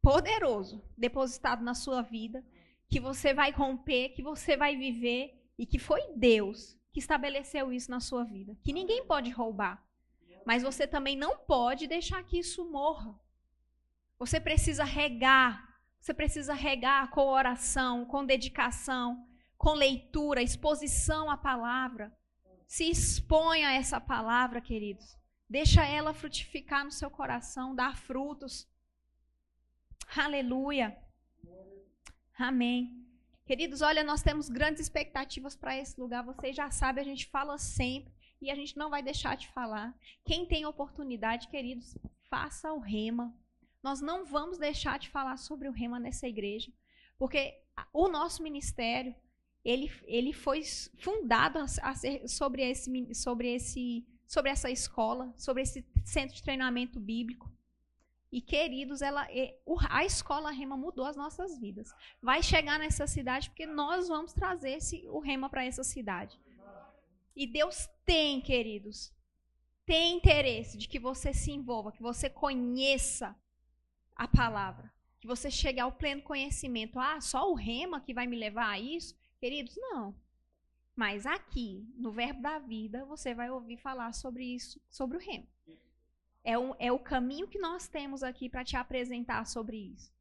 [0.00, 2.44] poderoso depositado na sua vida,
[2.88, 7.90] que você vai romper, que você vai viver e que foi Deus que estabeleceu isso
[7.90, 9.84] na sua vida, que ninguém pode roubar.
[10.44, 13.14] Mas você também não pode deixar que isso morra.
[14.18, 19.28] Você precisa regar, você precisa regar com oração, com dedicação,
[19.60, 22.10] com leitura, exposição à palavra.
[22.66, 25.18] Se exponha a essa palavra, queridos.
[25.46, 28.66] Deixa ela frutificar no seu coração, dar frutos.
[30.16, 30.96] Aleluia.
[32.38, 33.06] Amém.
[33.44, 36.24] Queridos, olha, nós temos grandes expectativas para esse lugar.
[36.24, 39.94] Vocês já sabem, a gente fala sempre e a gente não vai deixar de falar.
[40.24, 41.98] Quem tem oportunidade, queridos,
[42.30, 43.36] faça o rema.
[43.82, 46.72] Nós não vamos deixar de falar sobre o rema nessa igreja,
[47.18, 49.14] porque o nosso ministério
[49.64, 50.62] ele, ele foi
[50.98, 56.98] fundado a, a sobre, esse, sobre, esse, sobre essa escola, sobre esse centro de treinamento
[56.98, 57.50] bíblico.
[58.32, 59.26] E, queridos, ela,
[59.88, 61.92] a escola Rema mudou as nossas vidas.
[62.22, 66.38] Vai chegar nessa cidade porque nós vamos trazer esse, o Rema para essa cidade.
[67.34, 69.12] E Deus tem, queridos,
[69.84, 73.36] tem interesse de que você se envolva, que você conheça
[74.14, 76.98] a palavra, que você chegue ao pleno conhecimento.
[76.98, 79.18] Ah, só o Rema que vai me levar a isso?
[79.40, 80.14] Queridos, não.
[80.94, 85.46] Mas aqui, no Verbo da Vida, você vai ouvir falar sobre isso, sobre o Rema.
[86.44, 90.12] É, um, é o caminho que nós temos aqui para te apresentar sobre isso.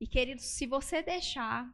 [0.00, 1.68] E, queridos, se você deixar.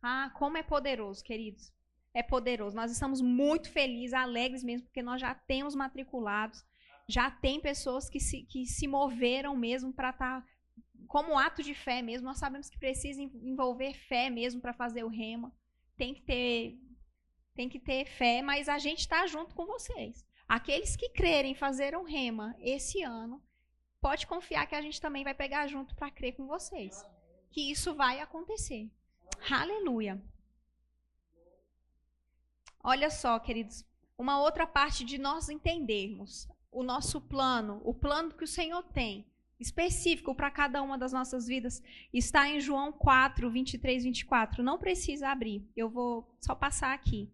[0.00, 1.70] Ah, como é poderoso, queridos.
[2.14, 2.74] É poderoso.
[2.74, 6.64] Nós estamos muito felizes, alegres mesmo, porque nós já temos matriculados.
[7.06, 10.40] Já tem pessoas que se, que se moveram mesmo para estar.
[10.40, 10.48] Tá,
[11.06, 12.26] como ato de fé mesmo.
[12.26, 15.52] Nós sabemos que precisa envolver fé mesmo para fazer o rema.
[15.96, 16.78] Tem que ter
[17.54, 20.26] tem que ter fé, mas a gente está junto com vocês.
[20.46, 23.42] Aqueles que crerem fazer um rema esse ano,
[23.98, 27.02] pode confiar que a gente também vai pegar junto para crer com vocês.
[27.50, 28.90] Que isso vai acontecer.
[29.50, 30.22] Aleluia.
[32.84, 33.84] Olha só, queridos,
[34.18, 39.26] uma outra parte de nós entendermos o nosso plano, o plano que o Senhor tem,
[39.58, 44.62] específico para cada uma das nossas vidas, está em João 4, 23, 24.
[44.62, 47.30] Não precisa abrir, eu vou só passar aqui.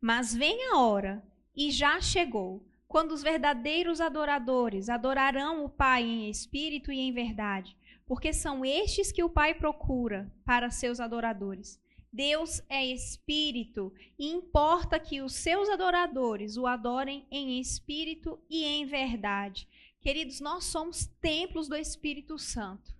[0.00, 1.22] Mas vem a hora,
[1.56, 7.76] e já chegou, quando os verdadeiros adoradores adorarão o Pai em espírito e em verdade,
[8.06, 11.82] porque são estes que o Pai procura para seus adoradores.
[12.12, 18.86] Deus é espírito e importa que os seus adoradores o adorem em espírito e em
[18.86, 19.66] verdade.
[20.04, 22.94] Queridos, nós somos templos do Espírito Santo.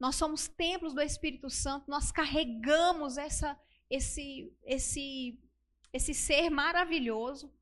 [0.00, 5.38] Nós somos templos do Espírito Santo, nós carregamos essa esse esse
[5.92, 7.52] esse ser maravilhoso,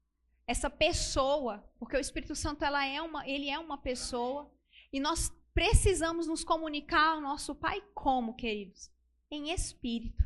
[0.46, 4.48] essa pessoa, porque o Espírito Santo ela é uma, ele é uma pessoa,
[4.92, 8.92] e nós precisamos nos comunicar ao nosso Pai como, queridos?
[9.28, 10.22] Em espírito.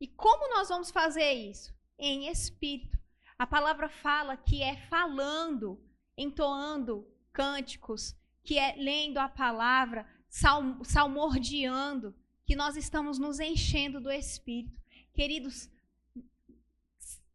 [0.00, 1.74] E como nós vamos fazer isso?
[1.98, 2.98] Em espírito.
[3.38, 5.78] A palavra fala que é falando,
[6.16, 8.14] entoando cânticos,
[8.44, 12.14] que é lendo a palavra, salm salmordiando,
[12.44, 14.80] que nós estamos nos enchendo do espírito.
[15.14, 15.70] Queridos,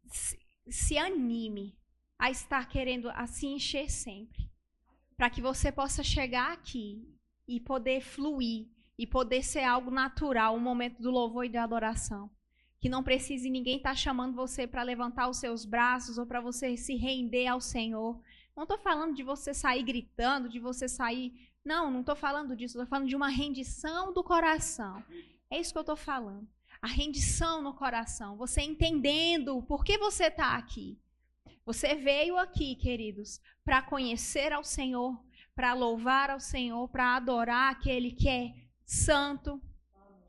[0.06, 1.76] se, se anime
[2.18, 4.50] a estar querendo a se encher sempre,
[5.16, 7.06] para que você possa chegar aqui
[7.46, 12.30] e poder fluir e poder ser algo natural, um momento do louvor e da adoração
[12.80, 16.40] que não precise ninguém estar tá chamando você para levantar os seus braços ou para
[16.40, 18.20] você se render ao Senhor.
[18.58, 21.48] Não estou falando de você sair gritando, de você sair.
[21.64, 22.76] Não, não estou falando disso.
[22.76, 25.00] Estou falando de uma rendição do coração.
[25.48, 26.44] É isso que eu estou falando.
[26.82, 28.36] A rendição no coração.
[28.36, 30.98] Você entendendo por que você está aqui.
[31.64, 35.16] Você veio aqui, queridos, para conhecer ao Senhor,
[35.54, 39.62] para louvar ao Senhor, para adorar aquele que é santo.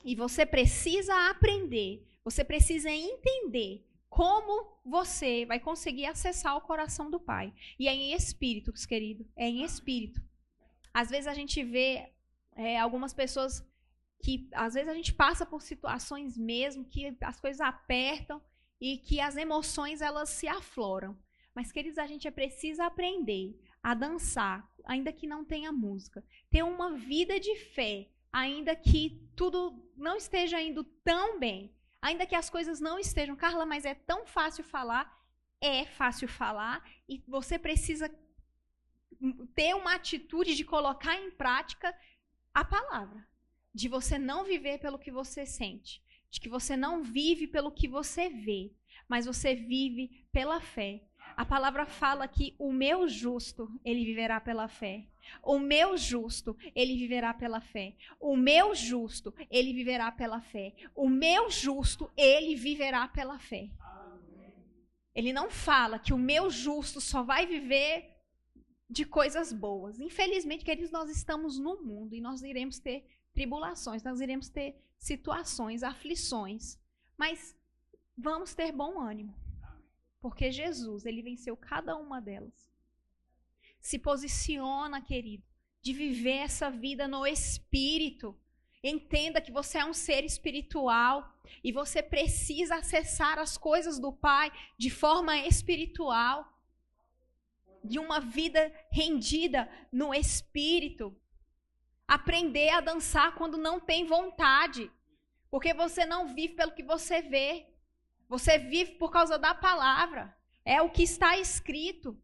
[0.06, 7.19] E você precisa aprender você precisa entender como você vai conseguir acessar o coração do
[7.19, 7.54] Pai.
[7.78, 9.26] E é em espírito, querido.
[9.36, 10.22] É em espírito.
[10.93, 12.12] Às vezes a gente vê
[12.56, 13.63] é, algumas pessoas
[14.22, 18.41] que, às vezes a gente passa por situações mesmo que as coisas apertam
[18.82, 21.17] e que as emoções elas se afloram.
[21.54, 26.24] Mas, queridos, a gente precisa aprender a dançar, ainda que não tenha música.
[26.50, 31.74] Ter uma vida de fé, ainda que tudo não esteja indo tão bem.
[32.02, 35.14] Ainda que as coisas não estejam, Carla, mas é tão fácil falar,
[35.60, 38.10] é fácil falar e você precisa
[39.54, 41.94] ter uma atitude de colocar em prática
[42.54, 43.28] a palavra,
[43.74, 47.88] de você não viver pelo que você sente, de que você não vive pelo que
[47.88, 48.74] você vê,
[49.08, 51.04] mas você vive pela fé.
[51.39, 55.08] A palavra fala que o meu justo, ele viverá pela fé.
[55.41, 57.95] O meu justo, ele viverá pela fé.
[58.19, 60.75] O meu justo, ele viverá pela fé.
[60.93, 63.69] O meu justo, ele viverá pela fé.
[65.15, 68.13] Ele não fala que o meu justo só vai viver
[68.89, 69.97] de coisas boas.
[69.97, 75.84] Infelizmente, queridos, nós estamos no mundo e nós iremos ter tribulações, nós iremos ter situações,
[75.84, 76.78] aflições.
[77.17, 77.56] Mas
[78.17, 79.34] vamos ter bom ânimo.
[80.19, 82.69] Porque Jesus, ele venceu cada uma delas.
[83.79, 85.43] Se posiciona, querido,
[85.82, 88.38] de viver essa vida no espírito.
[88.84, 94.51] Entenda que você é um ser espiritual e você precisa acessar as coisas do Pai
[94.77, 96.45] de forma espiritual.
[97.84, 101.15] De uma vida rendida no espírito.
[102.05, 104.91] Aprender a dançar quando não tem vontade.
[105.49, 107.68] Porque você não vive pelo que você vê.
[108.30, 110.38] Você vive por causa da palavra.
[110.63, 112.16] É o que está escrito.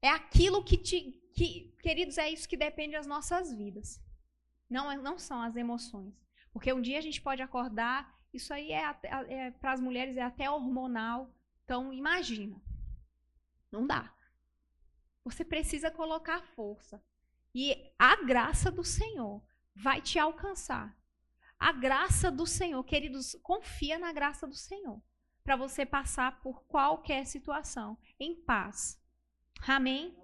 [0.00, 1.12] É aquilo que te.
[1.34, 4.02] Que, queridos, é isso que depende das nossas vidas.
[4.68, 6.14] Não, é, não são as emoções.
[6.52, 8.82] Porque um dia a gente pode acordar, isso aí é,
[9.28, 11.30] é para as mulheres é até hormonal.
[11.64, 12.60] Então, imagina.
[13.70, 14.12] Não dá.
[15.22, 17.00] Você precisa colocar força.
[17.54, 19.42] E a graça do Senhor
[19.74, 20.96] vai te alcançar.
[21.58, 25.00] A graça do Senhor, queridos, confia na graça do Senhor
[25.42, 29.00] para você passar por qualquer situação em paz.
[29.66, 30.16] Amém?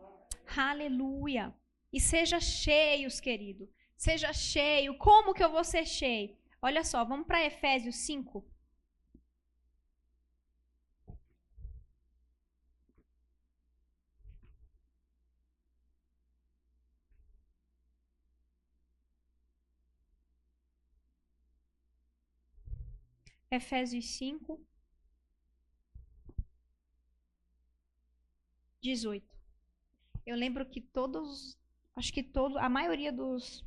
[0.57, 1.55] Aleluia.
[1.93, 3.69] E seja cheios, querido.
[3.97, 4.97] Seja cheio.
[4.99, 6.37] Como que eu vou ser cheio?
[6.61, 8.45] Olha só, vamos para Efésios 5.
[23.51, 24.61] Efésios 5,
[28.87, 29.27] 18.
[30.25, 31.59] Eu lembro que todos,
[31.95, 33.65] acho que todo, a maioria dos,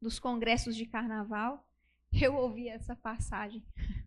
[0.00, 1.66] dos congressos de carnaval,
[2.12, 3.64] eu ouvi essa passagem.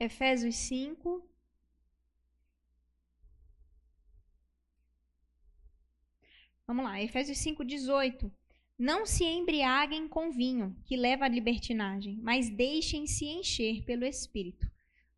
[0.00, 1.24] Efésios 5.
[6.66, 8.32] Vamos lá, Efésios 5, 18.
[8.76, 14.68] Não se embriaguem com vinho, que leva à libertinagem, mas deixem-se encher pelo Espírito.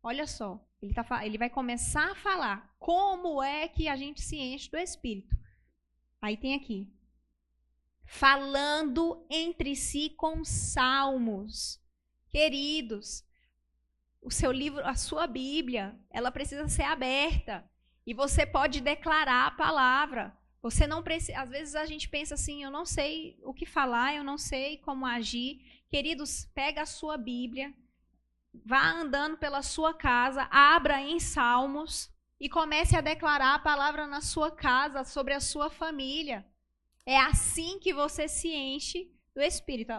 [0.03, 4.37] Olha só, ele, tá, ele vai começar a falar como é que a gente se
[4.37, 5.35] enche do Espírito.
[6.21, 6.91] Aí tem aqui.
[8.05, 11.81] Falando entre si com salmos.
[12.29, 13.25] Queridos,
[14.21, 17.69] o seu livro, a sua Bíblia, ela precisa ser aberta.
[18.05, 20.37] E você pode declarar a palavra.
[20.61, 21.39] Você não precisa.
[21.39, 24.77] Às vezes a gente pensa assim, eu não sei o que falar, eu não sei
[24.77, 25.83] como agir.
[25.89, 27.73] Queridos, pega a sua Bíblia,
[28.65, 34.21] vá andando pela sua casa, abra em Salmos e comece a declarar a palavra na
[34.21, 36.45] sua casa, sobre a sua família.
[37.05, 39.93] É assim que você se enche do Espírito.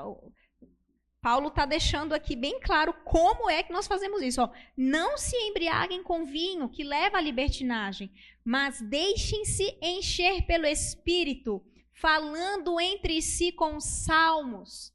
[1.21, 4.41] Paulo está deixando aqui bem claro como é que nós fazemos isso.
[4.41, 4.51] Ó.
[4.77, 8.13] Não se embriaguem com vinho, que leva à libertinagem,
[8.45, 14.93] mas deixem-se encher pelo Espírito, falando entre si com salmos,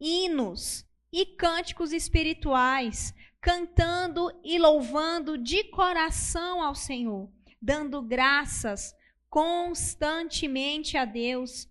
[0.00, 0.84] hinos
[1.14, 7.30] e cânticos espirituais, cantando e louvando de coração ao Senhor,
[7.62, 8.92] dando graças
[9.30, 11.68] constantemente a Deus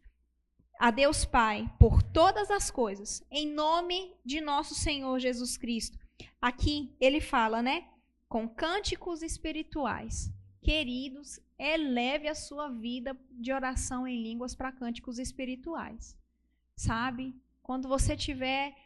[0.80, 5.98] a Deus Pai por todas as coisas, em nome de nosso Senhor Jesus Cristo.
[6.42, 7.86] Aqui ele fala, né?
[8.30, 10.32] Com cânticos espirituais.
[10.62, 16.18] Queridos, eleve a sua vida de oração em línguas para cânticos espirituais.
[16.78, 17.36] Sabe?
[17.62, 18.83] Quando você tiver.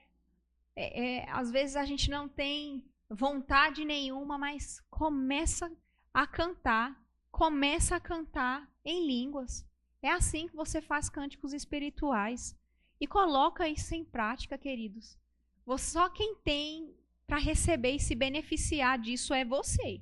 [0.80, 5.72] É, é, às vezes a gente não tem vontade nenhuma, mas começa
[6.14, 6.96] a cantar.
[7.32, 9.68] Começa a cantar em línguas.
[10.04, 12.56] É assim que você faz cânticos espirituais.
[13.02, 15.18] E coloca isso em prática, queridos.
[15.80, 20.00] Só quem tem para receber e se beneficiar disso é você.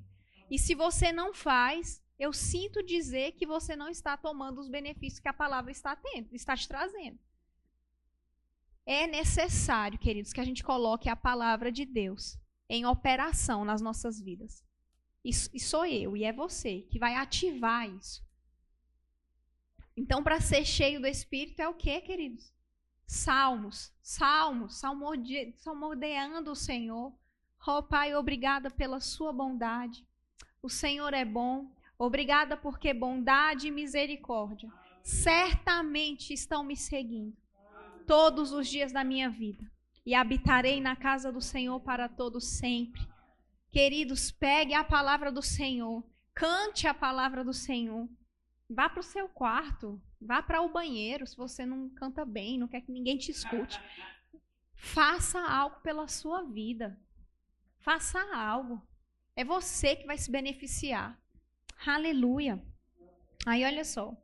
[0.52, 5.20] E se você não faz, eu sinto dizer que você não está tomando os benefícios
[5.20, 7.18] que a palavra está tendo, está te trazendo.
[8.86, 12.38] É necessário, queridos, que a gente coloque a palavra de Deus
[12.70, 14.64] em operação nas nossas vidas.
[15.24, 18.24] E, sou eu, e é você, que vai ativar isso.
[19.98, 22.54] Então, para ser cheio do Espírito é o que, queridos?
[23.08, 24.80] Salmos, salmos,
[25.58, 27.12] salmodeando o Senhor.
[27.66, 30.06] Oh, Pai, obrigada pela sua bondade.
[30.62, 31.72] O Senhor é bom.
[31.98, 34.70] Obrigada porque bondade e misericórdia
[35.02, 37.36] certamente estão me seguindo
[38.06, 39.64] todos os dias da minha vida.
[40.06, 43.02] E habitarei na casa do Senhor para todo sempre.
[43.72, 46.04] Queridos, pegue a palavra do Senhor,
[46.34, 48.08] cante a palavra do Senhor.
[48.70, 52.68] Vá para o seu quarto, vá para o banheiro se você não canta bem, não
[52.68, 53.80] quer que ninguém te escute.
[54.76, 57.00] Faça algo pela sua vida.
[57.80, 58.82] Faça algo.
[59.36, 61.20] É você que vai se beneficiar.
[61.86, 62.64] Aleluia.
[63.46, 64.16] Aí olha só.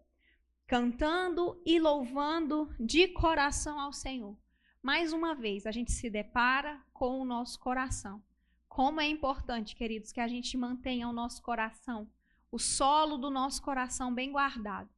[0.72, 4.38] Cantando e louvando de coração ao Senhor.
[4.82, 8.24] Mais uma vez, a gente se depara com o nosso coração.
[8.70, 12.10] Como é importante, queridos, que a gente mantenha o nosso coração
[12.50, 14.90] o solo do nosso coração bem guardado.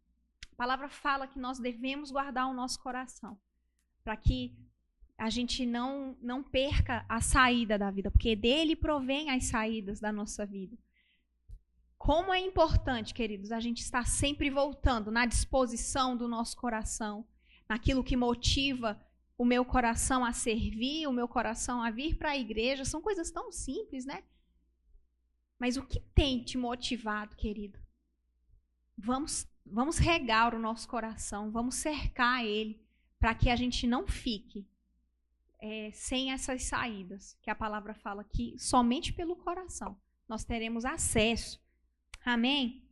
[0.51, 3.35] A palavra fala que nós devemos guardar o nosso coração
[4.03, 4.55] para que
[5.17, 10.11] a gente não não perca a saída da vida, porque dele provém as saídas da
[10.11, 10.77] nossa vida.
[12.03, 17.25] Como é importante, queridos, a gente estar sempre voltando na disposição do nosso coração,
[17.69, 19.01] naquilo que motiva
[19.37, 22.83] o meu coração a servir, o meu coração a vir para a igreja.
[22.83, 24.21] São coisas tão simples, né?
[25.57, 27.79] Mas o que tem te motivado, querido?
[28.97, 32.85] Vamos, vamos regar o nosso coração, vamos cercar ele,
[33.17, 34.67] para que a gente não fique
[35.57, 39.97] é, sem essas saídas, que a palavra fala que somente pelo coração
[40.27, 41.62] nós teremos acesso.
[42.25, 42.87] Amém?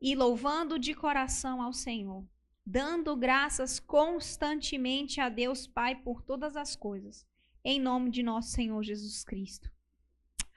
[0.00, 2.26] E louvando de coração ao Senhor,
[2.66, 7.26] dando graças constantemente a Deus Pai por todas as coisas,
[7.64, 9.70] em nome de nosso Senhor Jesus Cristo.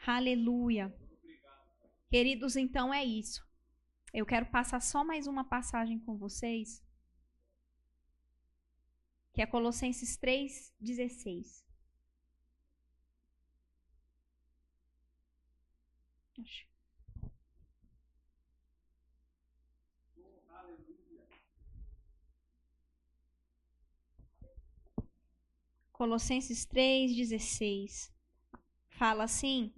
[0.06, 0.94] Aleluia.
[2.10, 3.46] Queridos, então é isso.
[4.14, 6.84] Eu quero passar só mais uma passagem com vocês,
[9.34, 11.68] que é Colossenses 3:16.
[25.98, 28.12] Colossenses 3:16
[28.92, 29.74] fala assim: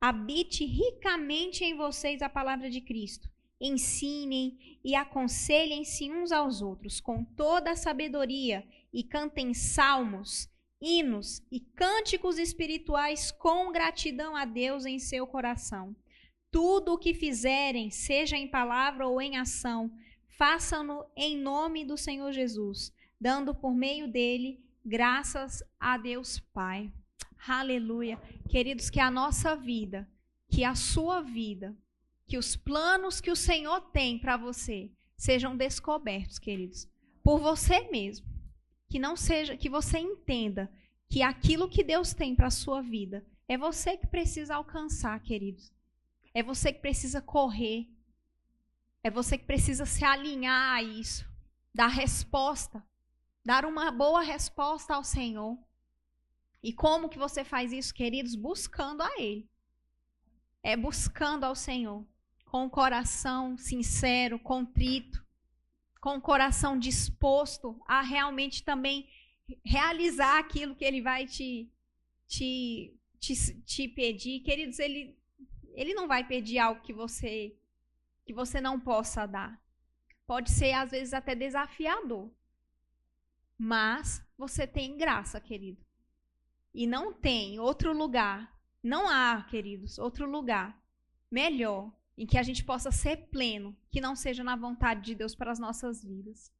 [0.00, 3.28] habite ricamente em vocês a palavra de Cristo,
[3.60, 10.48] ensinem e aconselhem-se uns aos outros com toda a sabedoria e cantem salmos,
[10.80, 15.96] hinos e cânticos espirituais com gratidão a Deus em seu coração.
[16.52, 19.90] Tudo o que fizerem, seja em palavra ou em ação,
[20.38, 26.92] façam-no em nome do Senhor Jesus, dando por meio dele graças a Deus Pai.
[27.46, 28.18] Aleluia.
[28.48, 30.08] Queridos, que a nossa vida,
[30.48, 31.74] que a sua vida,
[32.26, 36.88] que os planos que o Senhor tem para você sejam descobertos, queridos,
[37.22, 38.26] por você mesmo.
[38.90, 40.70] Que não seja, que você entenda
[41.08, 45.72] que aquilo que Deus tem para a sua vida é você que precisa alcançar, queridos.
[46.32, 47.88] É você que precisa correr.
[49.02, 51.28] É você que precisa se alinhar a isso,
[51.74, 52.82] dar resposta,
[53.44, 55.58] dar uma boa resposta ao Senhor.
[56.62, 58.34] E como que você faz isso, queridos?
[58.34, 59.48] Buscando a Ele.
[60.62, 62.06] É buscando ao Senhor
[62.46, 65.22] com o coração sincero, contrito,
[66.00, 69.08] com o coração disposto a realmente também
[69.64, 71.70] realizar aquilo que ele vai te,
[72.26, 74.40] te, te, te pedir.
[74.40, 75.18] Queridos, ele,
[75.72, 77.54] ele não vai pedir algo que você,
[78.24, 79.60] que você não possa dar.
[80.26, 82.30] Pode ser, às vezes, até desafiador.
[83.58, 85.84] Mas você tem graça, querido.
[86.72, 88.52] E não tem outro lugar,
[88.82, 90.82] não há, queridos, outro lugar
[91.30, 95.34] melhor em que a gente possa ser pleno, que não seja na vontade de Deus
[95.34, 96.52] para as nossas vidas.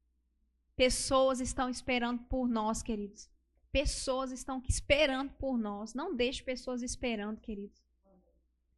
[0.77, 3.31] Pessoas estão esperando por nós, queridos.
[3.71, 5.95] Pessoas estão esperando por nós.
[5.95, 7.83] Não deixe pessoas esperando, queridos.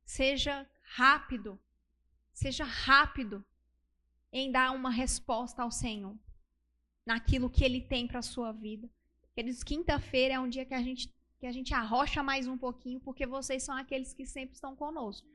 [0.05, 1.59] Seja rápido.
[2.33, 3.45] Seja rápido
[4.31, 6.19] em dar uma resposta ao Senhor
[7.07, 8.91] naquilo que Ele tem para a sua vida.
[9.35, 12.99] Queridos, quinta-feira é um dia que a gente que a gente arrocha mais um pouquinho,
[13.01, 15.29] porque vocês são aqueles que sempre estão conosco.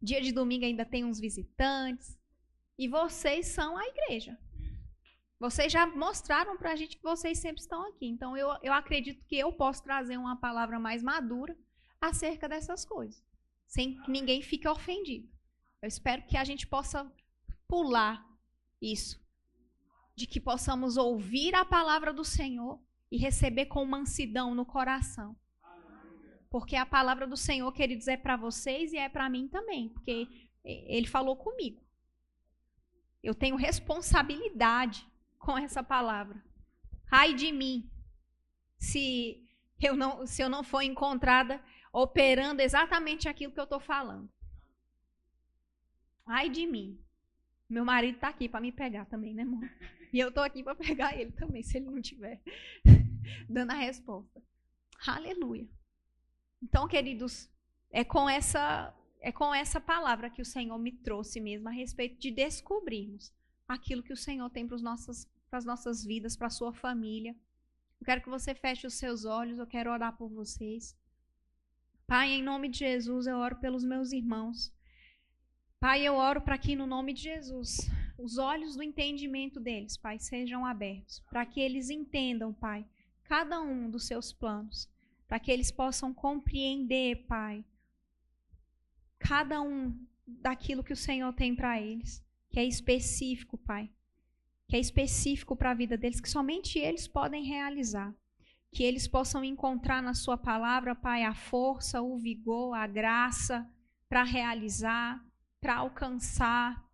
[0.00, 2.18] Dia de domingo ainda tem uns visitantes.
[2.78, 4.38] E vocês são a igreja.
[5.38, 8.06] Vocês já mostraram para a gente que vocês sempre estão aqui.
[8.06, 11.56] Então, eu, eu acredito que eu posso trazer uma palavra mais madura
[12.00, 13.24] acerca dessas coisas.
[13.66, 15.28] Sem que ninguém fique ofendido.
[15.80, 17.10] Eu espero que a gente possa
[17.66, 18.24] pular
[18.80, 19.20] isso.
[20.22, 25.36] De que possamos ouvir a palavra do Senhor e receber com mansidão no coração.
[26.48, 30.28] Porque a palavra do Senhor, queridos, é para vocês e é para mim também, porque
[30.62, 31.82] ele falou comigo.
[33.20, 35.04] Eu tenho responsabilidade
[35.40, 36.40] com essa palavra.
[37.10, 37.90] Ai de mim,
[38.78, 39.44] se
[39.80, 41.60] eu não, se eu não for encontrada
[41.92, 44.30] operando exatamente aquilo que eu estou falando.
[46.24, 46.96] Ai de mim.
[47.68, 49.68] Meu marido está aqui para me pegar também, né, amor?
[50.12, 52.40] E eu estou aqui para pegar ele também, se ele não tiver
[53.48, 54.42] dando a resposta.
[55.06, 55.66] Aleluia.
[56.62, 57.50] Então, queridos,
[57.90, 62.18] é com essa é com essa palavra que o Senhor me trouxe mesmo a respeito
[62.18, 63.32] de descobrirmos
[63.68, 67.34] aquilo que o Senhor tem para as nossas vidas, para a sua família.
[68.00, 70.98] Eu quero que você feche os seus olhos, eu quero orar por vocês.
[72.04, 74.72] Pai, em nome de Jesus, eu oro pelos meus irmãos.
[75.78, 77.88] Pai, eu oro para que no nome de Jesus,
[78.22, 82.86] os olhos do entendimento deles, Pai, sejam abertos, para que eles entendam, Pai,
[83.24, 84.88] cada um dos seus planos
[85.32, 87.64] para que eles possam compreender, Pai,
[89.18, 93.90] cada um daquilo que o Senhor tem para eles, que é específico, Pai,
[94.68, 98.14] que é específico para a vida deles, que somente eles podem realizar.
[98.70, 103.66] Que eles possam encontrar na Sua palavra, Pai, a força, o vigor, a graça
[104.10, 105.24] para realizar,
[105.62, 106.86] para alcançar,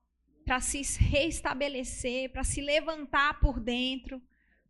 [0.49, 4.19] para se restabelecer, para se levantar por dentro.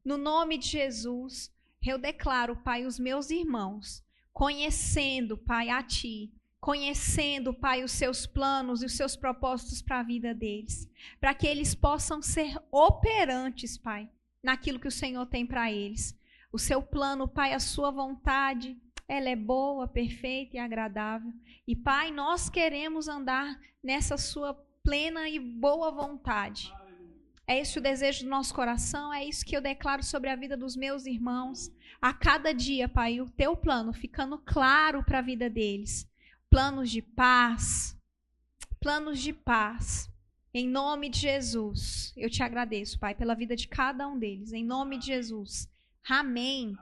[0.04, 1.54] No nome de Jesus,
[1.86, 4.02] eu declaro, Pai, os meus irmãos,
[4.32, 10.02] conhecendo, Pai, a Ti, conhecendo, Pai, os seus planos e os seus propósitos para a
[10.02, 14.10] vida deles, para que eles possam ser operantes, Pai,
[14.42, 16.18] naquilo que o Senhor tem para eles.
[16.52, 18.76] O seu plano, Pai, a sua vontade,
[19.06, 21.32] ela é boa, perfeita e agradável.
[21.64, 26.72] E, Pai, nós queremos andar nessa sua plena e boa vontade.
[27.46, 30.56] É esse o desejo do nosso coração, é isso que eu declaro sobre a vida
[30.56, 31.70] dos meus irmãos.
[32.00, 36.10] A cada dia, Pai, o teu plano ficando claro para a vida deles.
[36.48, 37.94] Planos de paz,
[38.80, 40.10] planos de paz.
[40.54, 44.54] Em nome de Jesus, eu te agradeço, Pai, pela vida de cada um deles.
[44.54, 45.70] Em nome de Jesus.
[46.08, 46.74] Amém.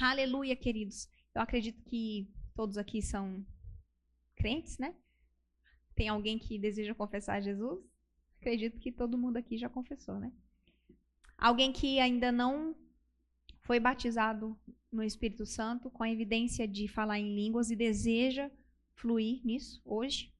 [0.00, 1.08] Aleluia, queridos.
[1.34, 3.44] Eu acredito que todos aqui são
[4.36, 4.94] crentes, né?
[5.94, 7.82] Tem alguém que deseja confessar Jesus?
[8.44, 10.30] acredito que todo mundo aqui já confessou, né?
[11.38, 12.76] Alguém que ainda não
[13.62, 14.56] foi batizado
[14.92, 18.50] no Espírito Santo, com a evidência de falar em línguas e deseja
[18.94, 20.30] fluir nisso hoje.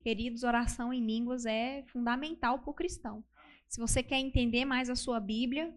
[0.00, 3.22] Queridos, oração em línguas é fundamental para o cristão.
[3.68, 5.74] Se você quer entender mais a sua Bíblia,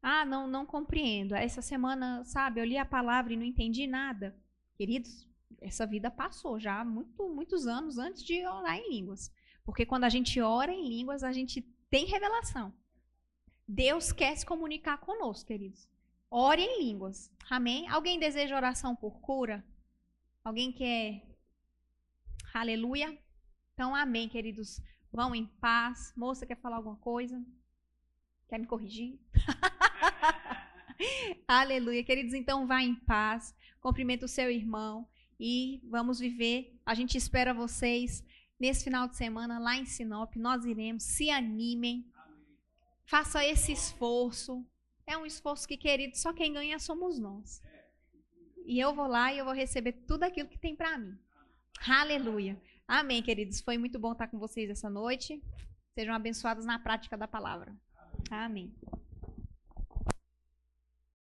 [0.00, 1.34] ah, não, não compreendo.
[1.34, 4.36] Essa semana, sabe, eu li a palavra e não entendi nada.
[4.76, 5.27] Queridos,
[5.60, 9.32] essa vida passou já há muito, muitos anos antes de orar em línguas.
[9.64, 12.72] Porque quando a gente ora em línguas, a gente tem revelação.
[13.66, 15.88] Deus quer se comunicar conosco, queridos.
[16.30, 17.30] Ore em línguas.
[17.50, 17.88] Amém?
[17.88, 19.64] Alguém deseja oração por cura?
[20.44, 21.22] Alguém quer.
[22.54, 23.18] Aleluia?
[23.74, 24.80] Então, amém, queridos.
[25.12, 26.12] Vão em paz.
[26.16, 27.42] Moça, quer falar alguma coisa?
[28.48, 29.18] Quer me corrigir?
[31.46, 32.04] Aleluia.
[32.04, 33.54] Queridos, então vá em paz.
[33.80, 35.08] Cumprimenta o seu irmão.
[35.38, 36.78] E vamos viver.
[36.84, 38.24] A gente espera vocês
[38.58, 40.34] nesse final de semana lá em Sinop.
[40.36, 41.04] Nós iremos.
[41.04, 42.04] Se animem.
[43.04, 44.66] Faça esse esforço.
[45.06, 47.62] É um esforço que, querido, só quem ganha somos nós.
[48.66, 51.16] E eu vou lá e eu vou receber tudo aquilo que tem para mim.
[51.86, 52.60] Aleluia.
[52.86, 53.60] Amém, queridos.
[53.60, 55.42] Foi muito bom estar com vocês essa noite.
[55.94, 57.74] Sejam abençoados na prática da palavra.
[58.30, 58.74] Amém.